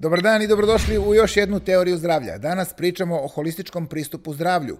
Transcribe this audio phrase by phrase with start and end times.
[0.00, 2.38] Dobar dan i dobrodošli u još jednu teoriju zdravlja.
[2.38, 4.78] Danas pričamo o holističkom pristupu zdravlju,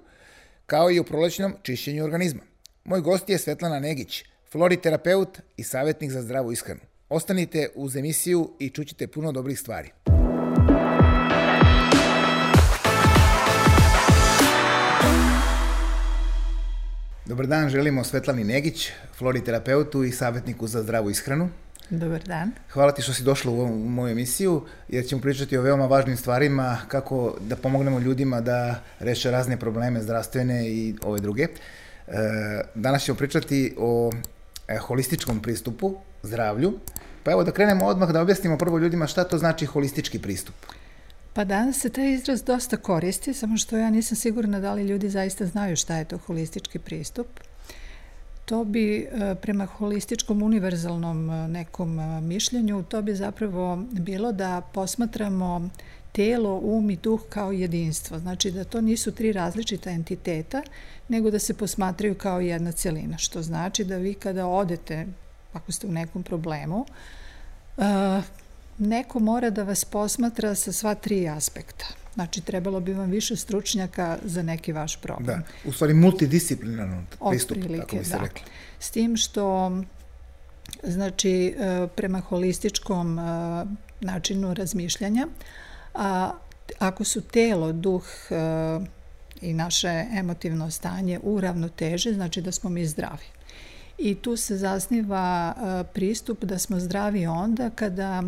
[0.66, 2.40] kao i o prolećnom čišćenju organizma.
[2.84, 6.80] Moj gost je Svetlana Negić, floriterapeut i savjetnik za zdravu ishranu.
[7.08, 9.90] Ostanite uz emisiju i čućite puno dobrih stvari.
[17.26, 21.50] Dobar dan, želimo Svetlani Negić, floriterapeutu i savjetniku za zdravu ishranu.
[21.90, 22.52] Dobar dan.
[22.72, 26.16] Hvala ti što si došla u, u moju emisiju, jer ćemo pričati o veoma važnim
[26.16, 31.42] stvarima, kako da pomognemo ljudima da reše razne probleme zdravstvene i ove druge.
[31.42, 31.48] E,
[32.74, 34.10] danas ćemo pričati o
[34.68, 36.72] e, holističkom pristupu, zdravlju.
[37.24, 40.54] Pa evo da krenemo odmah da objasnimo prvo ljudima šta to znači holistički pristup.
[41.32, 45.08] Pa danas se taj izraz dosta koristi, samo što ja nisam sigurna da li ljudi
[45.08, 47.26] zaista znaju šta je to holistički pristup.
[48.48, 54.60] To bi e, prema holističkom univerzalnom e, nekom e, mišljenju, to bi zapravo bilo da
[54.72, 55.68] posmatramo
[56.12, 58.18] telo, um i duh kao jedinstvo.
[58.18, 60.62] Znači da to nisu tri različita entiteta,
[61.08, 65.06] nego da se posmatraju kao jedna celina, što znači da vi kada odete,
[65.52, 66.86] ako ste u nekom problemu,
[68.78, 71.86] neko mora da vas posmatra sa sva tri aspekta.
[72.18, 75.26] Znači, trebalo bi vam više stručnjaka za neki vaš problem.
[75.26, 78.18] Da, u stvari multidisciplinarno pristup, Otprilike, tako bi se da.
[78.18, 78.42] rekli.
[78.78, 79.72] S tim što,
[80.82, 83.22] znači, e, prema holističkom e,
[84.00, 85.26] načinu razmišljanja,
[85.94, 86.30] a,
[86.78, 88.34] ako su telo, duh e,
[89.40, 93.26] i naše emotivno stanje u ravnoteže, znači da smo mi zdravi.
[93.98, 95.54] I tu se zasniva
[95.94, 98.22] pristup da smo zdravi onda kada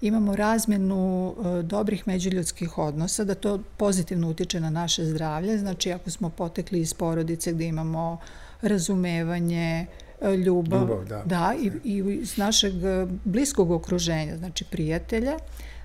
[0.00, 5.58] imamo razmenu e, dobrih međuljudskih odnosa, da to pozitivno utiče na naše zdravlje.
[5.58, 8.18] Znači, ako smo potekli iz porodice gde imamo
[8.62, 9.86] razumevanje,
[10.20, 15.38] e, ljubav, ljubav da, da i, i iz našeg e, bliskog okruženja, znači prijatelja,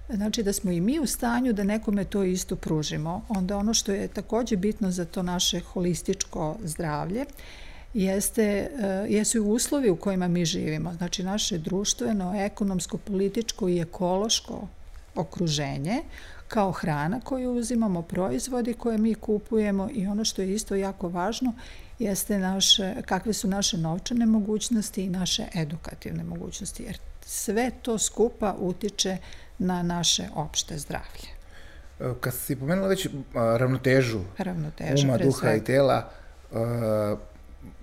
[0.09, 3.26] znači da smo i mi u stanju da nekome to isto pružimo.
[3.30, 7.26] Onda ono što je takođe bitno za to naše holističko zdravlje
[7.94, 10.93] jeste, uh, jesu i uslovi u kojima mi živimo.
[10.93, 14.67] Znači naše društveno, ekonomsko, političko i ekološko
[15.15, 16.02] okruženje
[16.48, 21.54] kao hrana koju uzimamo, proizvodi koje mi kupujemo i ono što je isto jako važno
[21.99, 28.55] jeste naše, kakve su naše novčane mogućnosti i naše edukativne mogućnosti, jer sve to skupa
[28.60, 29.17] utiče
[29.58, 31.30] na naše opšte zdravlje.
[31.99, 35.58] E, kad si pomenula već ravnotežu, ravnotežu uma, duha sve.
[35.58, 36.11] i tela,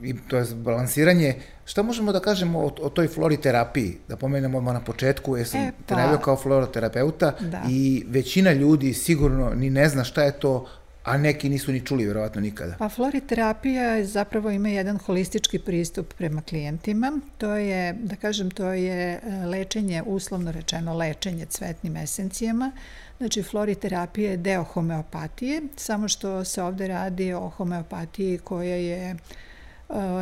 [0.02, 1.34] i to je balansiranje.
[1.64, 3.96] Šta možemo da kažemo o, o toj floriterapiji?
[4.08, 7.62] Da pomenemo odmah na početku, jer sam e, pa, te najavio kao floroterapeuta da.
[7.70, 10.66] i većina ljudi sigurno ni ne zna šta je to,
[11.04, 12.74] a neki nisu ni čuli verovatno nikada.
[12.78, 17.20] Pa floriterapija zapravo ima jedan holistički pristup prema klijentima.
[17.38, 22.72] To je, da kažem, to je e, lečenje, uslovno rečeno lečenje cvetnim esencijama.
[23.18, 29.20] Znači, floriterapija je deo homeopatije, samo što se ovde radi o homeopatiji koja je uh,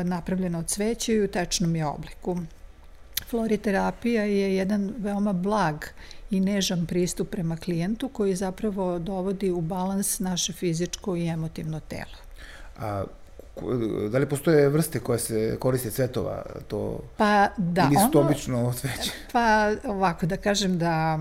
[0.04, 2.36] napravljena od cveća i u tečnom je obliku.
[3.30, 5.84] Floriterapija je jedan veoma blag
[6.30, 12.16] i nežan pristup prema klijentu koji zapravo dovodi u balans naše fizičko i emotivno telo.
[12.78, 13.04] A
[14.10, 18.72] da li postoje vrste koje se koriste cvetova to pa da ili su to obično
[18.72, 21.18] cveće pa ovako da kažem da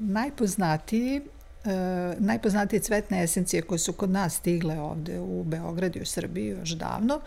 [0.00, 1.20] najpoznatiji
[1.64, 1.70] e,
[2.18, 6.70] najpoznatije cvetne esencije koje su kod nas stigle ovde u Beograd i u Srbiji još
[6.70, 7.20] davno,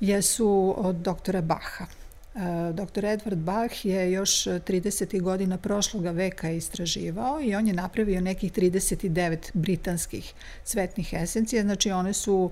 [0.00, 1.84] jesu od doktora Baha.
[1.84, 3.04] E, Dr.
[3.04, 5.20] Edward Bach je još 30.
[5.20, 10.34] godina prošloga veka istraživao i on je napravio nekih 39 britanskih
[10.64, 12.50] cvetnih esencija, znači one su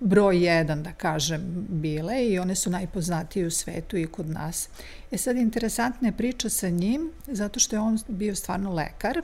[0.00, 4.68] broj jedan, da kažem, bile i one su najpoznatije u svetu i kod nas.
[5.10, 9.22] E sad, interesantna je priča sa njim, zato što je on bio stvarno lekar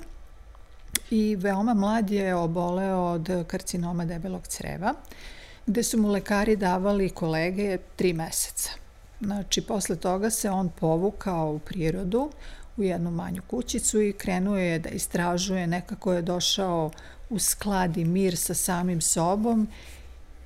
[1.14, 4.94] i veoma mlad je oboleo od karcinoma debelog creva,
[5.66, 8.70] gde su mu lekari davali kolege tri meseca.
[9.20, 12.30] Znači, posle toga se on povukao u prirodu,
[12.76, 16.90] u jednu manju kućicu i krenuo je da istražuje, nekako je došao
[17.30, 19.68] u sklad i mir sa samim sobom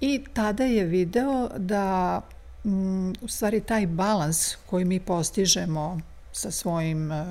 [0.01, 2.21] i tada je video da
[2.65, 6.01] m, u stvari taj balans koji mi postižemo
[6.33, 7.27] sa svojim uh,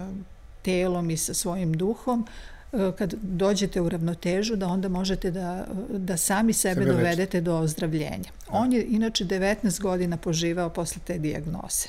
[0.61, 2.27] telom i sa svojim duhom
[2.71, 8.31] kad dođete u ravnotežu da onda možete da, da sami sebe, sebe dovedete do ozdravljenja.
[8.45, 8.51] Da.
[8.51, 11.87] On je inače 19 godina poživao posle te dijagnoze.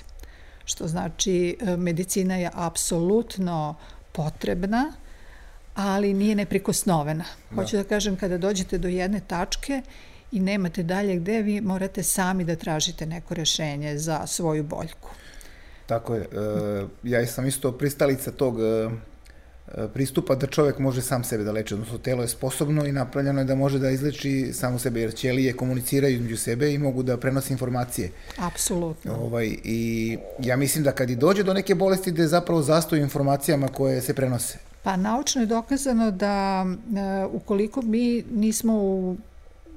[0.64, 3.74] Što znači e, medicina je apsolutno
[4.12, 4.92] potrebna,
[5.74, 7.24] ali nije neprikosnovena.
[7.50, 7.56] Da.
[7.56, 9.82] Hoću da kažem kada dođete do jedne tačke
[10.32, 15.10] i nemate dalje gde, vi morate sami da tražite neko rešenje za svoju boljku.
[15.86, 16.22] Tako je.
[16.22, 18.58] E, ja sam isto pristalica tog
[19.94, 23.44] pristupa da čovek može sam sebe da leči, odnosno telo je sposobno i napravljeno je
[23.44, 27.52] da može da izleči samo sebe, jer ćelije komuniciraju između sebe i mogu da prenose
[27.52, 28.10] informacije.
[28.38, 29.14] Apsolutno.
[29.14, 32.98] Ovaj, I ja mislim da kad i dođe do neke bolesti da je zapravo zastoj
[32.98, 34.58] informacijama koje se prenose.
[34.82, 39.16] Pa naučno je dokazano da e, ukoliko mi nismo u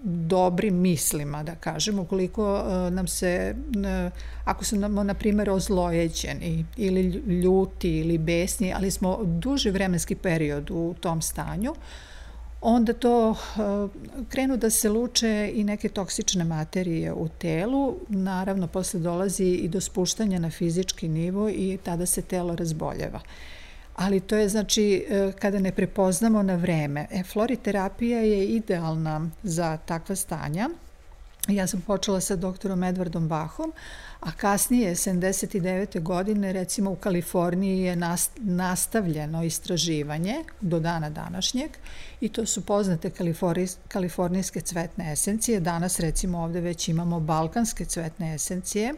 [0.04, 4.12] dobrim mislima, da kažem, ukoliko uh, nam se, uh,
[4.46, 7.02] ako nam, na primjer, ozlojeđeni ili
[7.44, 11.76] ljuti ili besni, ali smo duži vremenski period u tom stanju,
[12.62, 13.38] onda to uh,
[14.30, 19.82] krenu da se luče i neke toksične materije u telu, naravno posle dolazi i do
[19.82, 23.20] spuštanja na fizički nivo i tada se telo razboljeva.
[23.20, 23.61] Uh,
[24.02, 27.08] ali to je znači e, kada ne prepoznamo na vreme.
[27.12, 30.70] E, floriterapija je idealna za takva stanja.
[31.48, 33.74] Ja sam počela sa doktorom Edwardom Bachom,
[34.20, 36.02] a kasnije, 79.
[36.02, 37.98] godine, recimo u Kaliforniji je
[38.38, 41.72] nastavljeno istraživanje do dana današnjeg
[42.22, 43.12] i to su poznate
[43.88, 45.60] kalifornijske cvetne esencije.
[45.60, 48.94] Danas, recimo, ovde već imamo balkanske cvetne esencije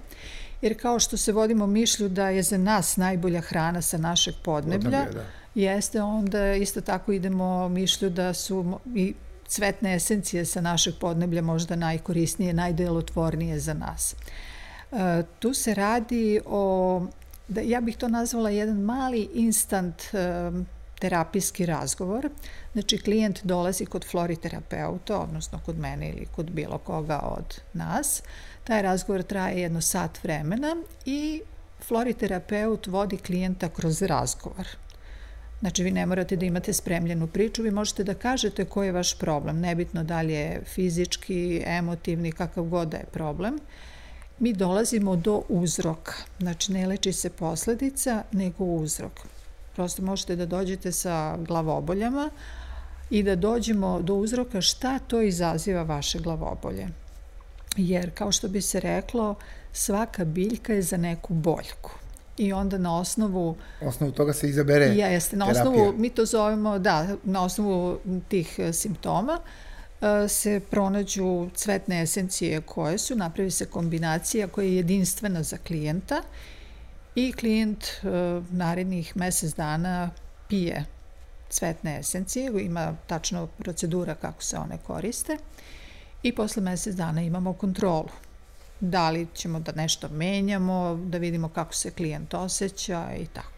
[0.64, 5.00] jer kao što se vodimo mišlju da je za nas najbolja hrana sa našeg podneblja,
[5.00, 5.62] Podneblje, da.
[5.62, 9.14] jeste, onda isto tako idemo mišlju da su i
[9.48, 14.16] cvetne esencije sa našeg podneblja možda najkorisnije, najdelotvornije za nas.
[14.92, 17.06] E, tu se radi o,
[17.48, 20.52] da, ja bih to nazvala jedan mali instant e,
[21.00, 22.30] terapijski razgovor.
[22.74, 28.24] Znači, klijent dolazi kod floriterapeuta, odnosno kod mene ili kod bilo koga od nas,
[28.64, 30.76] Taj razgovor traje jedno sat vremena
[31.06, 31.42] i
[31.82, 34.68] floriterapeut vodi klijenta kroz razgovor.
[35.60, 39.20] Znači, vi ne morate da imate spremljenu priču, vi možete da kažete koji je vaš
[39.20, 43.60] problem, nebitno da li je fizički, emotivni, kakav god da je problem.
[44.40, 49.20] Mi dolazimo do uzroka, znači ne leči se posledica, nego uzrok.
[49.76, 52.30] Prosto možete da dođete sa glavoboljama
[53.10, 56.88] i da dođemo do uzroka šta to izaziva vaše glavobolje
[57.78, 59.36] jer kao što bi se reklo,
[59.74, 61.92] svaka biljka je za neku boljku.
[62.38, 63.56] I onda na osnovu...
[63.82, 65.72] Na osnovu toga se izabere ja, jeste, na terapija.
[65.72, 69.40] osnovu, mi to zovemo, da, na osnovu tih e, simptoma
[70.02, 76.22] e, se pronađu cvetne esencije koje su, napravi se kombinacija koja je jedinstvena za klijenta
[77.16, 78.08] i klijent e,
[78.52, 80.10] narednih mesec dana
[80.50, 80.86] pije
[81.54, 85.38] cvetne esencije, ima tačno procedura kako se one koriste
[86.24, 88.10] i posle mesec dana imamo kontrolu.
[88.80, 93.50] Da li ćemo da nešto menjamo, da vidimo kako se klijent osjeća i tako.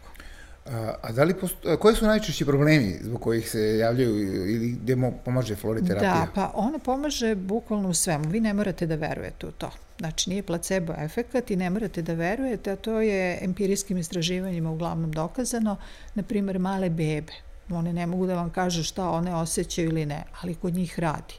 [0.66, 4.18] A, a da li posto, koji su najčešći problemi zbog kojih se javljaju
[4.50, 6.12] ili gde mo, pomaže floriterapija?
[6.12, 8.28] Da, pa ona pomaže bukvalno u svemu.
[8.28, 9.70] Vi ne morate da verujete u to.
[9.98, 15.12] Znači, nije placebo efekat i ne morate da verujete, a to je empirijskim istraživanjima uglavnom
[15.12, 15.76] dokazano.
[16.14, 17.32] Naprimer, male bebe.
[17.70, 21.34] One ne mogu da vam kažu šta one osjećaju ili ne, ali kod njih radi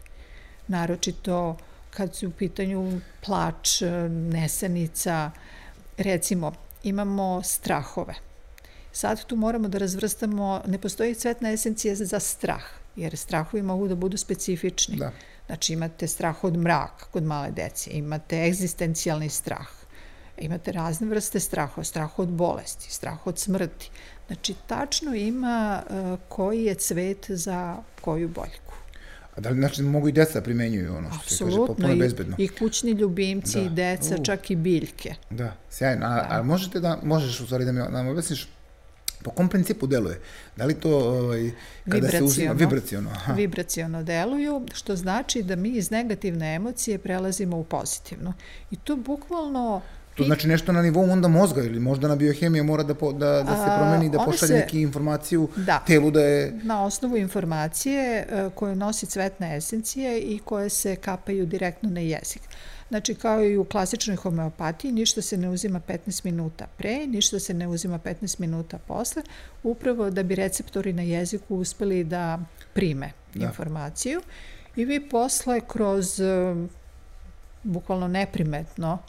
[0.67, 1.57] naročito
[1.89, 5.31] kad su u pitanju plač, nesanica,
[5.97, 6.51] recimo
[6.83, 8.15] imamo strahove.
[8.91, 12.63] Sad tu moramo da razvrstamo, ne postoji cvetna esencija za strah,
[12.95, 14.97] jer strahovi mogu da budu specifični.
[14.97, 15.11] Da.
[15.45, 19.67] Znači imate strah od mraka kod male dece, imate egzistencijalni strah,
[20.37, 23.89] imate razne vrste straha, strah od bolesti, strah od smrti.
[24.27, 28.73] Znači tačno ima uh, koji je cvet za koju boljku.
[29.35, 31.99] A da li znači mogu i deca primenjuju ono što Absolutno, se kaže, potpuno i,
[31.99, 32.35] bezbedno?
[32.39, 33.63] i kućni ljubimci, da.
[33.65, 34.23] i deca, uh.
[34.23, 35.15] čak i biljke.
[35.29, 36.05] Da, sjajno.
[36.05, 36.27] A, da.
[36.29, 38.47] a možete da, možeš u stvari da mi nam objasniš
[39.23, 40.19] po kom principu deluje?
[40.55, 41.51] Da li to ovaj,
[41.89, 43.09] kada se uzima vibraciono?
[43.09, 43.33] Aha.
[43.33, 48.33] Vibraciono deluju, što znači da mi iz negativne emocije prelazimo u pozitivnu.
[48.71, 49.81] I to bukvalno
[50.17, 53.43] To znači nešto na nivou onda mozga ili možda na biohemija mora da, po, da,
[53.43, 56.59] da se promeni, da pošalje se, neki informaciju da, telu da je...
[56.63, 62.41] Na osnovu informacije e, koje nosi cvetne esencije i koje se kapaju direktno na jezik.
[62.89, 67.53] Znači, kao i u klasičnoj homeopatiji, ništa se ne uzima 15 minuta pre, ništa se
[67.53, 69.21] ne uzima 15 minuta posle,
[69.63, 72.39] upravo da bi receptori na jeziku uspeli da
[72.73, 73.45] prime da.
[73.45, 74.21] informaciju.
[74.75, 76.55] I vi posle kroz e,
[77.63, 78.99] bukvalno neprimetno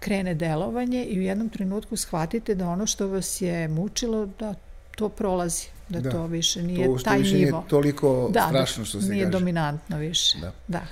[0.00, 4.54] krene delovanje i u jednom trenutku shvatite da ono što vas je mučilo, da
[4.96, 6.10] to prolazi, da, da.
[6.10, 7.58] to više nije to taj više nivo.
[7.58, 9.38] Nije toliko da, strašno što se nije kaže.
[9.38, 10.38] dominantno više.
[10.38, 10.52] Da.
[10.68, 10.82] da.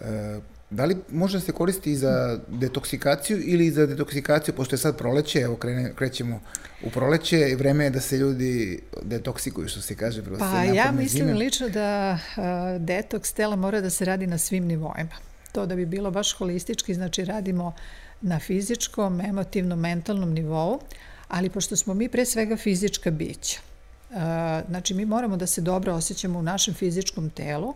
[0.00, 0.40] E,
[0.70, 4.98] da li može da se koristiti i za detoksikaciju ili za detoksikaciju, pošto je sad
[4.98, 6.40] proleće, evo krene, krećemo
[6.82, 10.22] u proleće i vreme je da se ljudi detoksikuju, što se kaže.
[10.38, 11.38] Pa ja mislim zime.
[11.38, 12.42] lično da uh,
[12.82, 15.27] detoks tela mora da se radi na svim nivoima
[15.58, 17.72] to da bi bilo baš holistički, znači radimo
[18.20, 20.78] na fizičkom, emotivnom, mentalnom nivou,
[21.28, 23.60] ali pošto smo mi pre svega fizička bića,
[24.68, 27.74] Znači, mi moramo da se dobro osjećamo u našem fizičkom telu,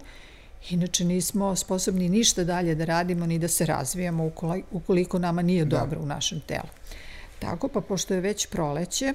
[0.70, 4.30] inače nismo sposobni ništa dalje da radimo ni da se razvijamo
[4.70, 5.78] ukoliko nama nije da.
[5.78, 6.68] dobro u našem telu.
[7.38, 9.14] Tako, pa pošto je već proleće,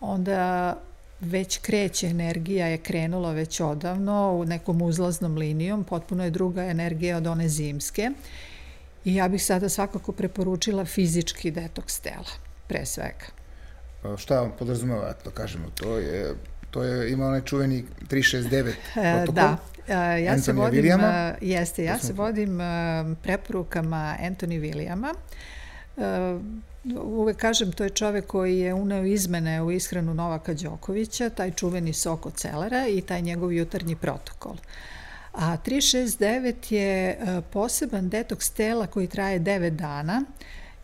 [0.00, 0.76] onda
[1.20, 7.16] već kreće energija, je krenula već odavno u nekom uzlaznom linijom, potpuno je druga energija
[7.16, 8.10] od one zimske.
[9.04, 12.30] I ja bih sada svakako preporučila fizički detoks tela,
[12.66, 13.26] pre svega.
[14.02, 16.34] A šta vam podrazumeva, da kažemo, to je,
[16.70, 19.34] to je ima onaj čuveni 369 e, protokol.
[19.34, 19.56] Da,
[19.88, 21.34] e, ja se vodim, Williama.
[21.40, 22.58] jeste, ja se vodim
[23.22, 25.14] preporukama Anthony Williama.
[26.96, 31.92] Uvek kažem, to je čovek koji je uneo izmene u ishranu Novaka Đokovića, taj čuveni
[31.92, 34.56] sok od celera i taj njegov jutarnji protokol.
[35.32, 40.24] A 369 je e, poseban detoks tela koji traje 9 dana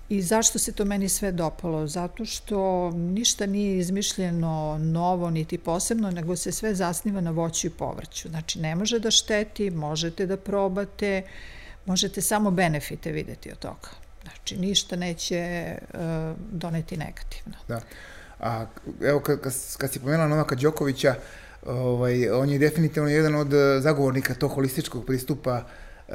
[0.08, 1.86] I zašto se to meni sve dopalo?
[1.86, 7.70] Zato što ništa nije izmišljeno novo niti posebno, nego se sve zasniva na voću i
[7.70, 8.28] povrću.
[8.28, 11.22] Znači, ne može da šteti, možete da probate,
[11.86, 14.03] možete samo benefite videti od toga.
[14.24, 16.00] Znači, ništa neće uh,
[16.50, 17.56] doneti negativno.
[17.68, 17.80] Da.
[18.40, 18.66] A
[19.02, 21.14] evo, kad, kad, kad si pomenula Novaka Đokovića,
[21.66, 25.64] ovaj, on je definitivno jedan od zagovornika tog holističkog pristupa
[26.08, 26.14] uh,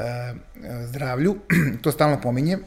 [0.85, 1.35] zdravlju,
[1.83, 2.57] to stalno pominje,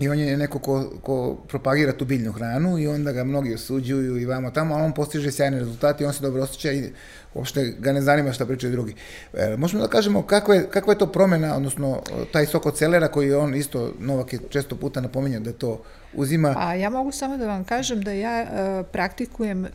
[0.00, 4.18] I on je neko ko, ko propagira tu biljnu hranu i onda ga mnogi osuđuju
[4.18, 6.92] i vamo tamo, a on postiže sjajne rezultate i on se dobro osjeća i
[7.34, 8.94] uopšte ga ne zanima šta pričaju drugi.
[9.34, 13.08] E, možemo da kažemo kakva je, kakva je to promena, odnosno taj sok od celera
[13.08, 15.82] koji on isto, Novak je često puta napominjao da to
[16.14, 16.54] uzima.
[16.58, 19.66] A ja mogu samo da vam kažem da ja e, praktikujem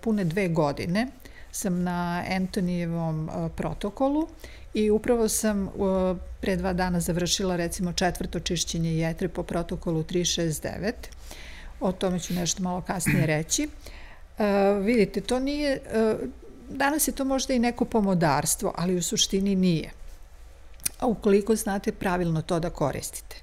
[0.00, 1.06] pune dve godine,
[1.52, 4.28] sam na Antonijevom e, protokolu
[4.76, 5.68] I upravo sam
[6.40, 10.92] pre dva dana završila recimo četvrto čišćenje jetre po protokolu 369.
[11.80, 13.68] O tome ću nešto malo kasnije reći.
[14.38, 16.28] Uh, vidite, to nije, uh,
[16.68, 19.90] danas je to možda i neko pomodarstvo, ali u suštini nije.
[21.00, 23.36] A ukoliko znate pravilno to da koristite.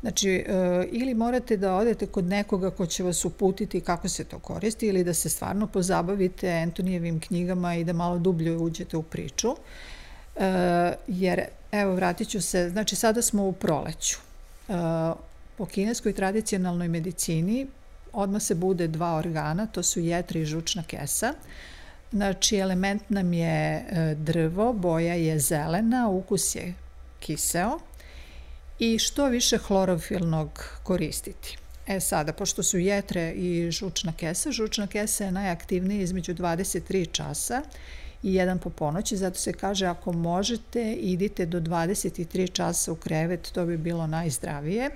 [0.00, 4.38] Znači, uh, ili morate da odete kod nekoga ko će vas uputiti kako se to
[4.38, 9.50] koristi, ili da se stvarno pozabavite Antonijevim knjigama i da malo dublje uđete u priču.
[9.50, 9.56] Uh,
[10.40, 14.18] E, jer, evo, vratit ću se, znači sada smo u proleću.
[14.68, 14.72] E,
[15.58, 17.66] po kineskoj tradicionalnoj medicini
[18.12, 21.34] odmah se bude dva organa, to su jetra i žučna kesa.
[22.12, 26.74] Znači, element nam je e, drvo, boja je zelena, ukus je
[27.20, 27.78] kiseo
[28.78, 31.56] i što više hlorofilnog koristiti.
[31.86, 37.62] E sada, pošto su jetre i žučna kesa, žučna kesa je najaktivnija između 23 časa
[38.22, 43.50] i jedan po ponoći, zato se kaže ako možete idite do 23 časa u krevet,
[43.52, 44.90] to bi bilo najzdravije,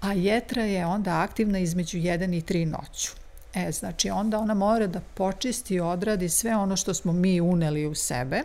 [0.00, 3.19] a jetra je onda aktivna između 1 i 3 noću.
[3.54, 7.86] E, znači onda ona mora da počisti i odradi sve ono što smo mi uneli
[7.86, 8.42] u sebe,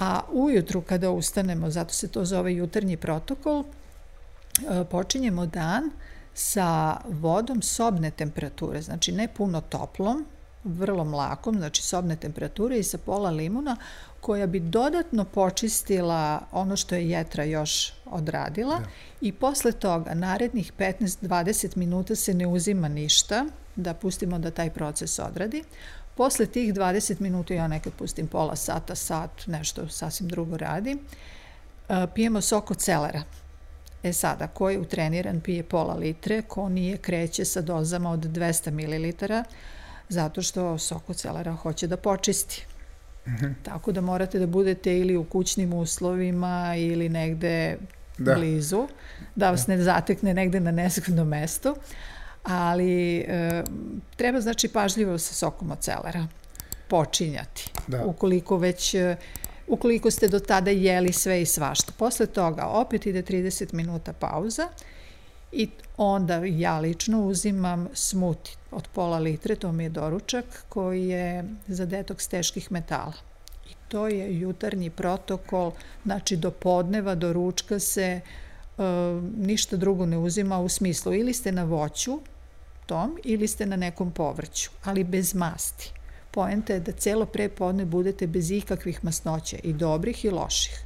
[0.00, 5.90] a ujutru kada ustanemo, zato se to zove jutarnji protokol, e, počinjemo dan
[6.34, 10.26] sa vodom sobne temperature, znači ne puno toplom,
[10.64, 13.76] vrlo mlakom, znači sobne temperature i sa pola limuna,
[14.20, 18.80] koja bi dodatno počistila ono što je jetra još odradila ja.
[18.80, 18.86] Da.
[19.20, 23.46] i posle toga narednih 15-20 minuta se ne uzima ništa,
[23.78, 25.64] da pustimo da taj proces odradi.
[26.14, 30.96] Posle tih 20 minuta ja nekad pustim pola sata, sat, nešto sasvim drugo radi.
[31.88, 33.22] E, pijemo sok od celera.
[34.02, 38.70] E sada, ko je utreniran pije pola litre, ko nije kreće sa dozama od 200
[38.70, 39.34] ml,
[40.08, 42.66] zato što sok celera hoće da počisti.
[43.28, 43.54] -hmm.
[43.62, 47.76] Tako da morate da budete ili u kućnim uslovima ili negde
[48.18, 48.34] da.
[48.34, 48.88] blizu,
[49.34, 49.76] da vas da.
[49.76, 51.76] ne zatekne negde na nezgodnom mestu,
[52.42, 53.62] ali e,
[54.16, 56.26] treba znači pažljivo sa sokom celera
[56.88, 57.70] počinjati.
[57.86, 58.04] Da.
[58.04, 59.16] Ukoliko već e,
[59.66, 61.92] ukoliko ste do tada jeli sve i svašta.
[61.98, 64.68] Posle toga opet ide 30 minuta pauza
[65.52, 71.44] I onda ja lično uzimam smuti od pola litre, to mi je doručak, koji je
[71.68, 73.12] za detoks teških metala.
[73.70, 75.72] I to je jutarnji protokol,
[76.04, 78.20] znači do podneva, do ručka se e,
[79.36, 82.20] ništa drugo ne uzima u smislu ili ste na voću
[82.86, 85.92] tom ili ste na nekom povrću, ali bez masti.
[86.30, 90.84] Poenta je da celo pre podne budete bez ikakvih masnoća i dobrih i loših.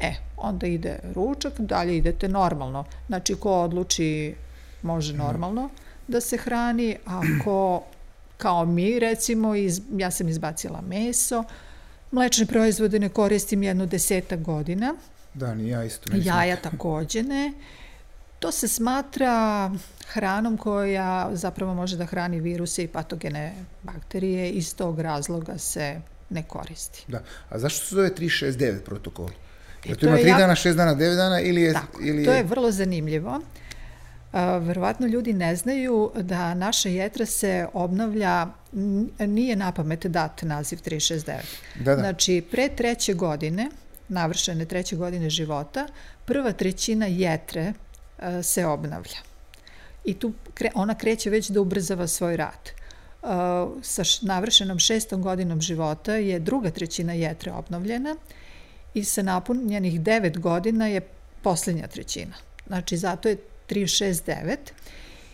[0.00, 2.84] E, onda ide ručak, dalje idete normalno.
[3.06, 4.34] Znači, ko odluči
[4.82, 5.22] može mhm.
[5.22, 5.70] normalno
[6.08, 7.82] da se hrani, a ko,
[8.36, 11.44] kao mi recimo, iz, ja sam izbacila meso,
[12.10, 14.94] mlečne proizvode ne koristim jedno deseta godina.
[15.34, 16.10] Da, ni ja isto.
[16.14, 17.52] Jaja takođe ne.
[18.38, 19.70] To se smatra
[20.12, 26.00] hranom koja zapravo može da hrani viruse i patogene bakterije, iz tog razloga se
[26.30, 27.04] ne koristi.
[27.08, 29.28] Da, a zašto se zove 369 protokol?
[29.86, 30.38] E, to ima 3 jak...
[30.38, 31.72] dana, 6 dana, 9 dana ili je...
[31.72, 32.24] Tako, ili je...
[32.24, 33.40] to je vrlo zanimljivo.
[34.60, 38.46] Verovatno ljudi ne znaju da naša jetra se obnavlja,
[39.18, 41.32] nije na pamet dat naziv 369.
[41.74, 41.96] Da, da.
[41.96, 43.68] Znači, pre treće godine,
[44.08, 45.86] navršene treće godine života,
[46.24, 47.72] prva trećina jetre
[48.42, 49.18] se obnavlja.
[50.04, 50.32] I tu
[50.74, 52.70] ona kreće već da ubrzava svoj rad.
[53.82, 58.16] Sa navršenom šestom godinom života je druga trećina jetre obnovljena
[58.94, 61.00] i sa napunjenih devet godina je
[61.42, 62.34] poslednja trećina.
[62.66, 63.36] Znači, zato je
[63.68, 64.56] 369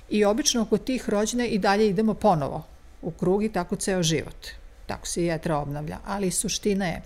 [0.09, 2.67] i obično oko tih rođene i dalje idemo ponovo
[3.03, 4.47] u krug i tako ceo život.
[4.87, 5.99] Tako se jetra obnavlja.
[6.07, 7.03] Ali suština je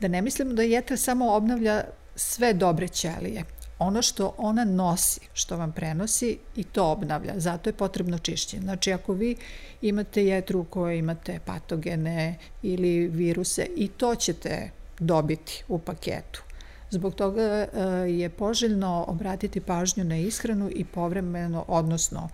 [0.00, 1.84] da ne mislimo da jetra samo obnavlja
[2.16, 3.44] sve dobre ćelije.
[3.78, 7.32] Ono što ona nosi, što vam prenosi i to obnavlja.
[7.36, 8.62] Zato je potrebno čišćenje.
[8.62, 9.36] Znači ako vi
[9.82, 16.42] imate jetru u kojoj imate patogene ili viruse i to ćete dobiti u paketu.
[16.90, 17.66] Zbog toga e,
[18.08, 22.28] je poželjno obratiti pažnju na ishranu i povremeno, odnosno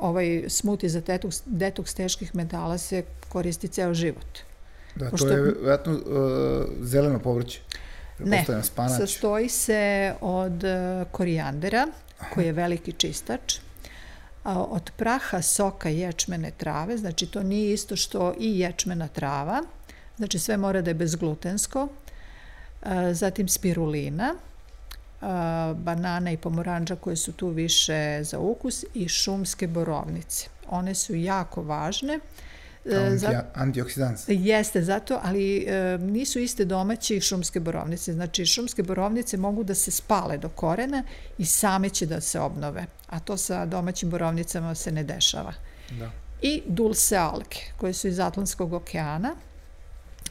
[0.00, 4.49] ovaj smuti za detoks, detoks teških metala se koristi ceo život.
[5.00, 6.02] Da, Pošto, to je vjerojatno uh,
[6.80, 7.60] zeleno povrće.
[8.18, 8.98] Ne, spanač.
[8.98, 11.86] sastoji se od e, korijandera,
[12.34, 13.58] koji je veliki čistač,
[14.44, 19.62] od praha soka ječmene trave, znači to nije isto što i ječmena trava,
[20.16, 21.88] znači sve mora da je bezglutensko,
[23.12, 24.34] zatim spirulina,
[25.74, 30.46] banana i pomoranđa koje su tu više za ukus i šumske borovnice.
[30.68, 32.18] One su jako važne.
[32.84, 34.24] Anti, Za, antioksidans.
[34.28, 38.12] Jeste, zato, ali e, nisu iste domaće šumske borovnice.
[38.12, 41.02] Znači, šumske borovnice mogu da se spale do korena
[41.38, 42.86] i same će da se obnove.
[43.06, 45.52] A to sa domaćim borovnicama se ne dešava.
[45.90, 46.10] Da.
[46.42, 49.34] I dulse alge, koje su iz Atlantskog okeana,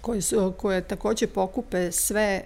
[0.02, 2.44] koje, su, koje takođe pokupe sve e,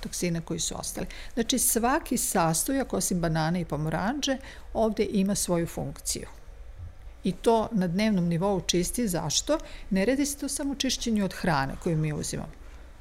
[0.00, 1.06] toksine koji su ostali.
[1.34, 4.36] Znači svaki sastojak, osim banane i pomoranđe,
[4.74, 6.26] ovde ima svoju funkciju.
[7.26, 9.08] I to na dnevnom nivou čisti.
[9.08, 9.58] Zašto?
[9.90, 12.52] Ne redi se to samo čišćenju od hrane koju mi uzimamo.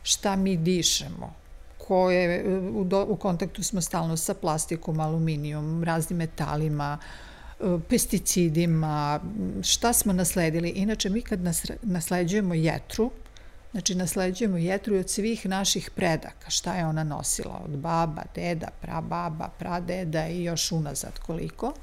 [0.04, 1.34] Šta mi dišemo,
[1.78, 6.98] koje u, do, u kontaktu smo stalno sa plastikom, aluminijom, raznim metalima,
[7.60, 9.20] e, pesticidima,
[9.64, 10.70] šta smo nasledili.
[10.70, 11.40] Inače, mi kad
[11.82, 13.12] nasleđujemo jetru,
[13.72, 16.50] Znači, nasleđujemo jetru od svih naših predaka.
[16.50, 17.62] Šta je ona nosila?
[17.66, 21.74] Od baba, deda, prababa, pradeda i još unazad koliko.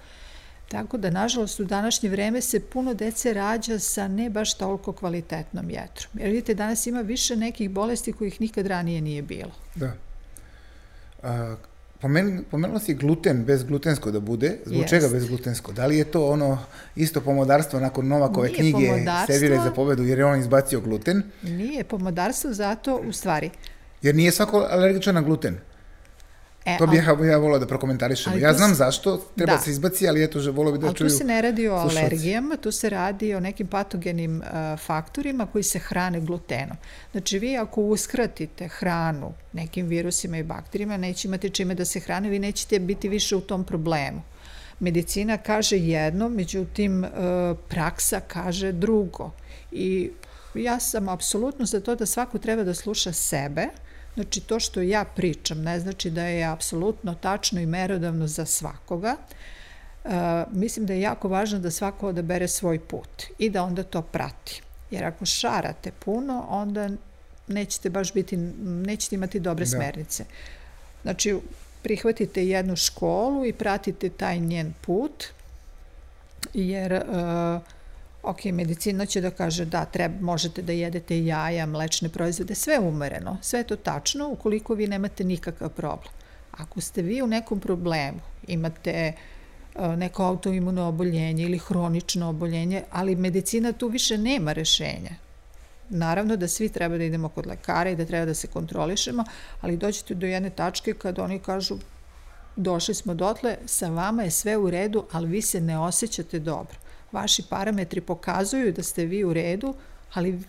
[0.73, 5.71] Tako da, nažalost, u današnje vreme se puno dece rađa sa ne baš toliko kvalitetnom
[5.71, 6.13] jetrom.
[6.15, 9.53] Jer vidite, danas ima više nekih bolesti kojih nikad ranije nije bilo.
[9.75, 9.93] Da.
[11.23, 11.57] A,
[12.01, 14.57] Pomen, pomenula si gluten, bezglutensko da bude.
[14.65, 14.91] Zbog Jest.
[14.91, 15.73] čega bezglutensko?
[15.73, 16.59] Da li je to ono
[16.97, 18.89] isto pomodarstvo nakon Novakove Nije knjige
[19.27, 21.23] Servire za pobedu jer je on izbacio gluten?
[21.43, 23.51] Nije pomodarstvo zato, u stvari.
[24.03, 25.57] Jer nije svako alergičan na gluten.
[26.65, 28.37] E, to bih ja, ja volao da prokomentarišemo.
[28.37, 29.59] Ja znam se, zašto, treba da.
[29.59, 31.99] se izbaci, ali eto, volao bih da ali čuju tu se ne radi o slušalci.
[31.99, 36.77] alergijama, tu se radi o nekim patogenim uh, faktorima koji se hrane glutenom.
[37.13, 42.29] Znači, vi ako uskratite hranu nekim virusima i bakterijima, neće imati čime da se hrane,
[42.29, 44.23] vi nećete biti više u tom problemu.
[44.81, 47.11] Medicina kaže jedno, međutim, uh,
[47.69, 49.31] praksa kaže drugo.
[49.73, 50.11] I
[50.55, 53.69] ja sam apsolutno za to da svako treba da sluša sebe,
[54.15, 59.17] Znači, to što ja pričam ne znači da je apsolutno tačno i merodavno za svakoga.
[60.05, 60.09] E,
[60.53, 64.63] mislim da je jako važno da svako odabere svoj put i da onda to prati.
[64.91, 66.89] Jer ako šarate puno, onda
[67.49, 69.71] nećete baš biti, nećete imati dobre da.
[69.71, 70.25] smernice.
[71.03, 71.37] Znači,
[71.83, 75.25] prihvatite jednu školu i pratite taj njen put,
[76.55, 77.63] jer uh,
[78.23, 83.39] ok, medicina će da kaže da treba, možete da jedete jaja, mlečne proizvode, sve umereno,
[83.43, 86.13] sve je to tačno ukoliko vi nemate nikakav problem.
[86.53, 89.13] Ako ste vi u nekom problemu, imate e,
[89.97, 95.11] neko autoimuno oboljenje ili hronično oboljenje, ali medicina tu više nema rešenja.
[95.89, 99.25] Naravno da svi treba da idemo kod lekara i da treba da se kontrolišemo,
[99.61, 101.79] ali dođete do jedne tačke kad oni kažu
[102.57, 106.83] došli smo dotle, sa vama je sve u redu, ali vi se ne osjećate dobro
[107.13, 109.75] vaši parametri pokazuju da ste vi u redu,
[110.15, 110.41] ali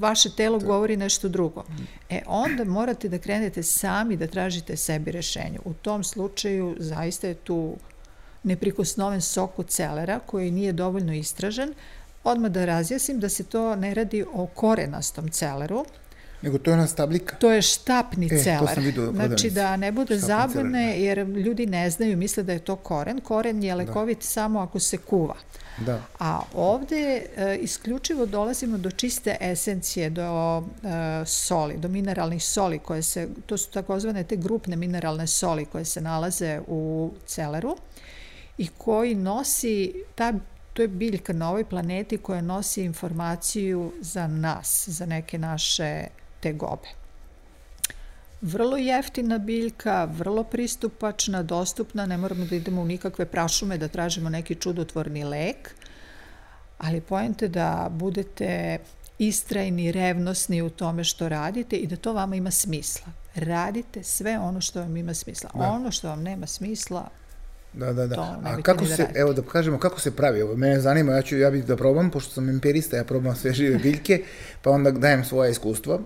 [0.00, 1.64] vaše telo govori nešto drugo.
[2.10, 5.58] E, onda morate da krenete sami da tražite sebi rešenje.
[5.64, 7.76] U tom slučaju zaista je tu
[8.42, 11.74] neprikosnoven sok od celera koji nije dovoljno istražen.
[12.24, 15.84] Odmah da razjasnim da se to ne radi o korenastom celeru,
[16.42, 17.36] Nego to je ona stablika.
[17.36, 18.60] To je štapni e, celer.
[18.60, 20.92] To sam vidio Znači da ne bude zabune, da.
[20.92, 23.20] jer ljudi ne znaju, misle da je to koren.
[23.20, 23.76] Koren je da.
[23.76, 24.24] lekovit da.
[24.24, 25.34] samo ako se kuva.
[25.86, 26.02] Da.
[26.18, 33.02] A ovde e, isključivo dolazimo do čiste esencije, do e, soli, do mineralnih soli koje
[33.02, 37.76] se, to su takozvane te grupne mineralne soli koje se nalaze u celeru
[38.58, 40.32] i koji nosi, ta,
[40.72, 46.06] to je biljka na ovoj planeti koja nosi informaciju za nas, za neke naše
[46.40, 46.88] tegobe.
[48.40, 54.28] Vrlo jeftina biljka, vrlo pristupačna, dostupna, ne moramo da idemo u nikakve prašume da tražimo
[54.28, 55.74] neki čudotvorni lek,
[56.78, 58.78] ali pojente da budete
[59.18, 63.06] istrajni, revnosni u tome što radite i da to vama ima smisla.
[63.34, 65.50] Radite sve ono što vam ima smisla.
[65.54, 65.70] Da.
[65.70, 67.08] Ono što vam nema smisla,
[67.72, 68.40] Da, da, da.
[68.44, 69.20] A kako da se, radite.
[69.20, 70.56] evo da kažemo, kako se pravi ovo?
[70.56, 73.78] Mene zanima, ja ću, ja bih da probam, pošto sam empirista, ja probam sve žive
[73.78, 74.22] biljke,
[74.62, 75.98] pa onda dajem svoje iskustva.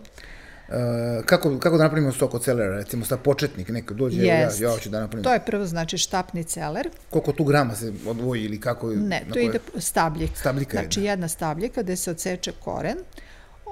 [0.72, 4.70] Uh, kako, kako da napravimo sok od celera, recimo sa početnik, neko dođe, ja, ja
[4.70, 5.24] hoću da napravim.
[5.24, 6.90] To je prvo, znači štapni celer.
[7.10, 8.90] Koliko tu grama se odvoji ili kako?
[8.90, 9.44] Ne, to koje...
[9.44, 10.36] ide stabljika.
[10.36, 12.96] Stabljika Znači jedna, jedna stabljika gde se odseče koren,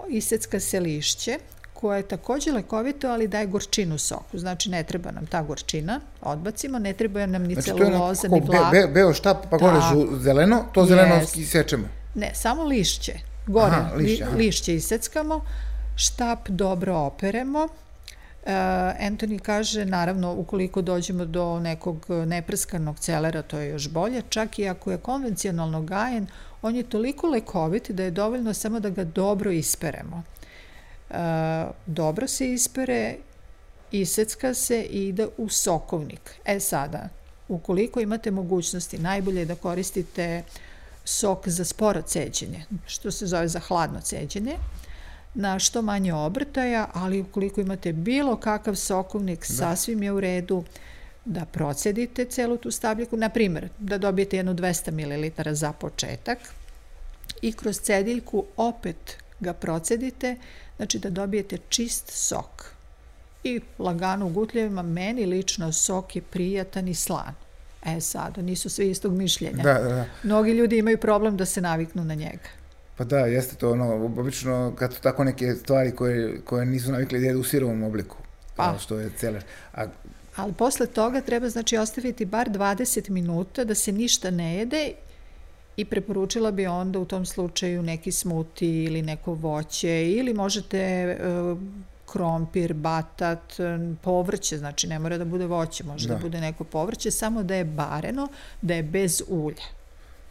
[0.09, 1.39] isecka se lišće,
[1.81, 4.39] koje je takođe lekovito, ali daje gorčinu soku.
[4.39, 8.73] Znači, ne treba nam ta gorčina, odbacimo, ne treba nam ni znači, celuloza, ni vlak.
[8.73, 11.51] Be, beo štap, pa gore žu, zeleno, to zeleno yes.
[11.51, 11.89] sečemo.
[12.15, 13.13] Ne, samo lišće.
[13.47, 14.37] Gore aha, lišće, aha.
[14.37, 15.45] lišće iseckamo,
[16.01, 17.69] štap dobro operemo,
[18.43, 18.47] Uh,
[19.01, 24.69] Anthony kaže, naravno, ukoliko dođemo do nekog neprskanog celera, to je još bolje, čak i
[24.69, 26.27] ako je konvencionalno gajen,
[26.63, 30.23] on je toliko lekovit da je dovoljno samo da ga dobro isperemo.
[31.11, 31.17] Uh,
[31.87, 33.17] dobro se ispere,
[33.91, 36.41] isecka se i ide u sokovnik.
[36.45, 37.09] E sada,
[37.49, 40.43] ukoliko imate mogućnosti, najbolje je da koristite
[41.05, 44.57] sok za sporo ceđenje, što se zove za hladno ceđenje,
[45.35, 49.55] na što manje obrtaja, ali ukoliko imate bilo kakav sokovnik, da.
[49.55, 50.65] sasvim je u redu
[51.25, 56.39] da procedite celu tu stabljiku, na primjer, da dobijete jednu 200 ml za početak
[57.43, 60.37] i kroz cediljku opet ga procedite,
[60.77, 62.75] znači da dobijete čist sok.
[63.45, 67.35] I lagano u gutljevima, meni lično sok je prijatan i slan.
[67.87, 69.63] E sad, nisu svi istog mišljenja.
[69.63, 70.05] Da, da, da.
[70.23, 72.49] Mnogi ljudi imaju problem da se naviknu na njega.
[73.01, 77.21] Pa da, jeste to ono, obično kad su tako neke stvari koje, koje nisu navikli
[77.21, 78.17] da jedu u sirovom obliku,
[78.57, 78.79] pa.
[78.79, 79.45] što je celer.
[79.75, 79.87] A,
[80.37, 84.93] Ali posle toga treba znači ostaviti bar 20 minuta da se ništa ne jede
[85.77, 91.59] i preporučila bi onda u tom slučaju neki smuti ili neko voće ili možete uh,
[92.13, 93.55] krompir, batat,
[94.03, 97.55] povrće, znači ne mora da bude voće, može da, da bude neko povrće, samo da
[97.55, 98.29] je bareno,
[98.63, 99.80] da je bez ulja.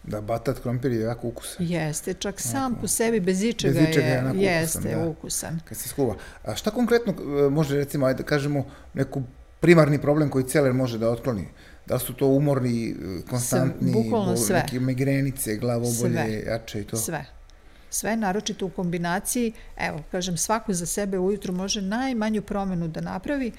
[0.10, 1.66] Da, batat krompir je jako ukusan.
[1.70, 5.60] Jeste, čak sam po sebi bez ičega, bez ičega je, je jeste ukusan, da, ukusan.
[5.66, 6.16] Kad se skuva.
[6.44, 9.24] A šta konkretno e, može, recimo, ajde da kažemo, neku
[9.60, 11.48] primarni problem koji celer može da otkloni?
[11.86, 12.96] Da su to umorni, e,
[13.30, 14.56] konstantni, sve, bol, sve.
[14.56, 16.44] neke migrenice, glavobolje, sve.
[16.48, 16.98] jače i to?
[16.98, 17.26] Sve.
[17.90, 23.52] Sve, naročito u kombinaciji, evo, kažem, svako za sebe ujutru može najmanju promenu da napravi,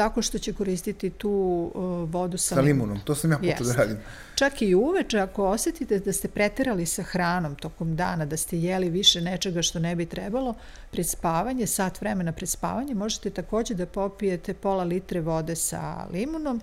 [0.00, 1.30] tako što će koristiti tu
[1.74, 3.00] uh, vodu sa, sa limunom.
[3.04, 3.96] To sam ja počeo da radim.
[4.34, 8.88] Čak i uveče, ako osetite da ste preterali sa hranom tokom dana, da ste jeli
[8.90, 10.54] više nečega što ne bi trebalo,
[10.90, 16.62] pred spavanje, sat vremena pred spavanje, možete takođe da popijete pola litre vode sa limunom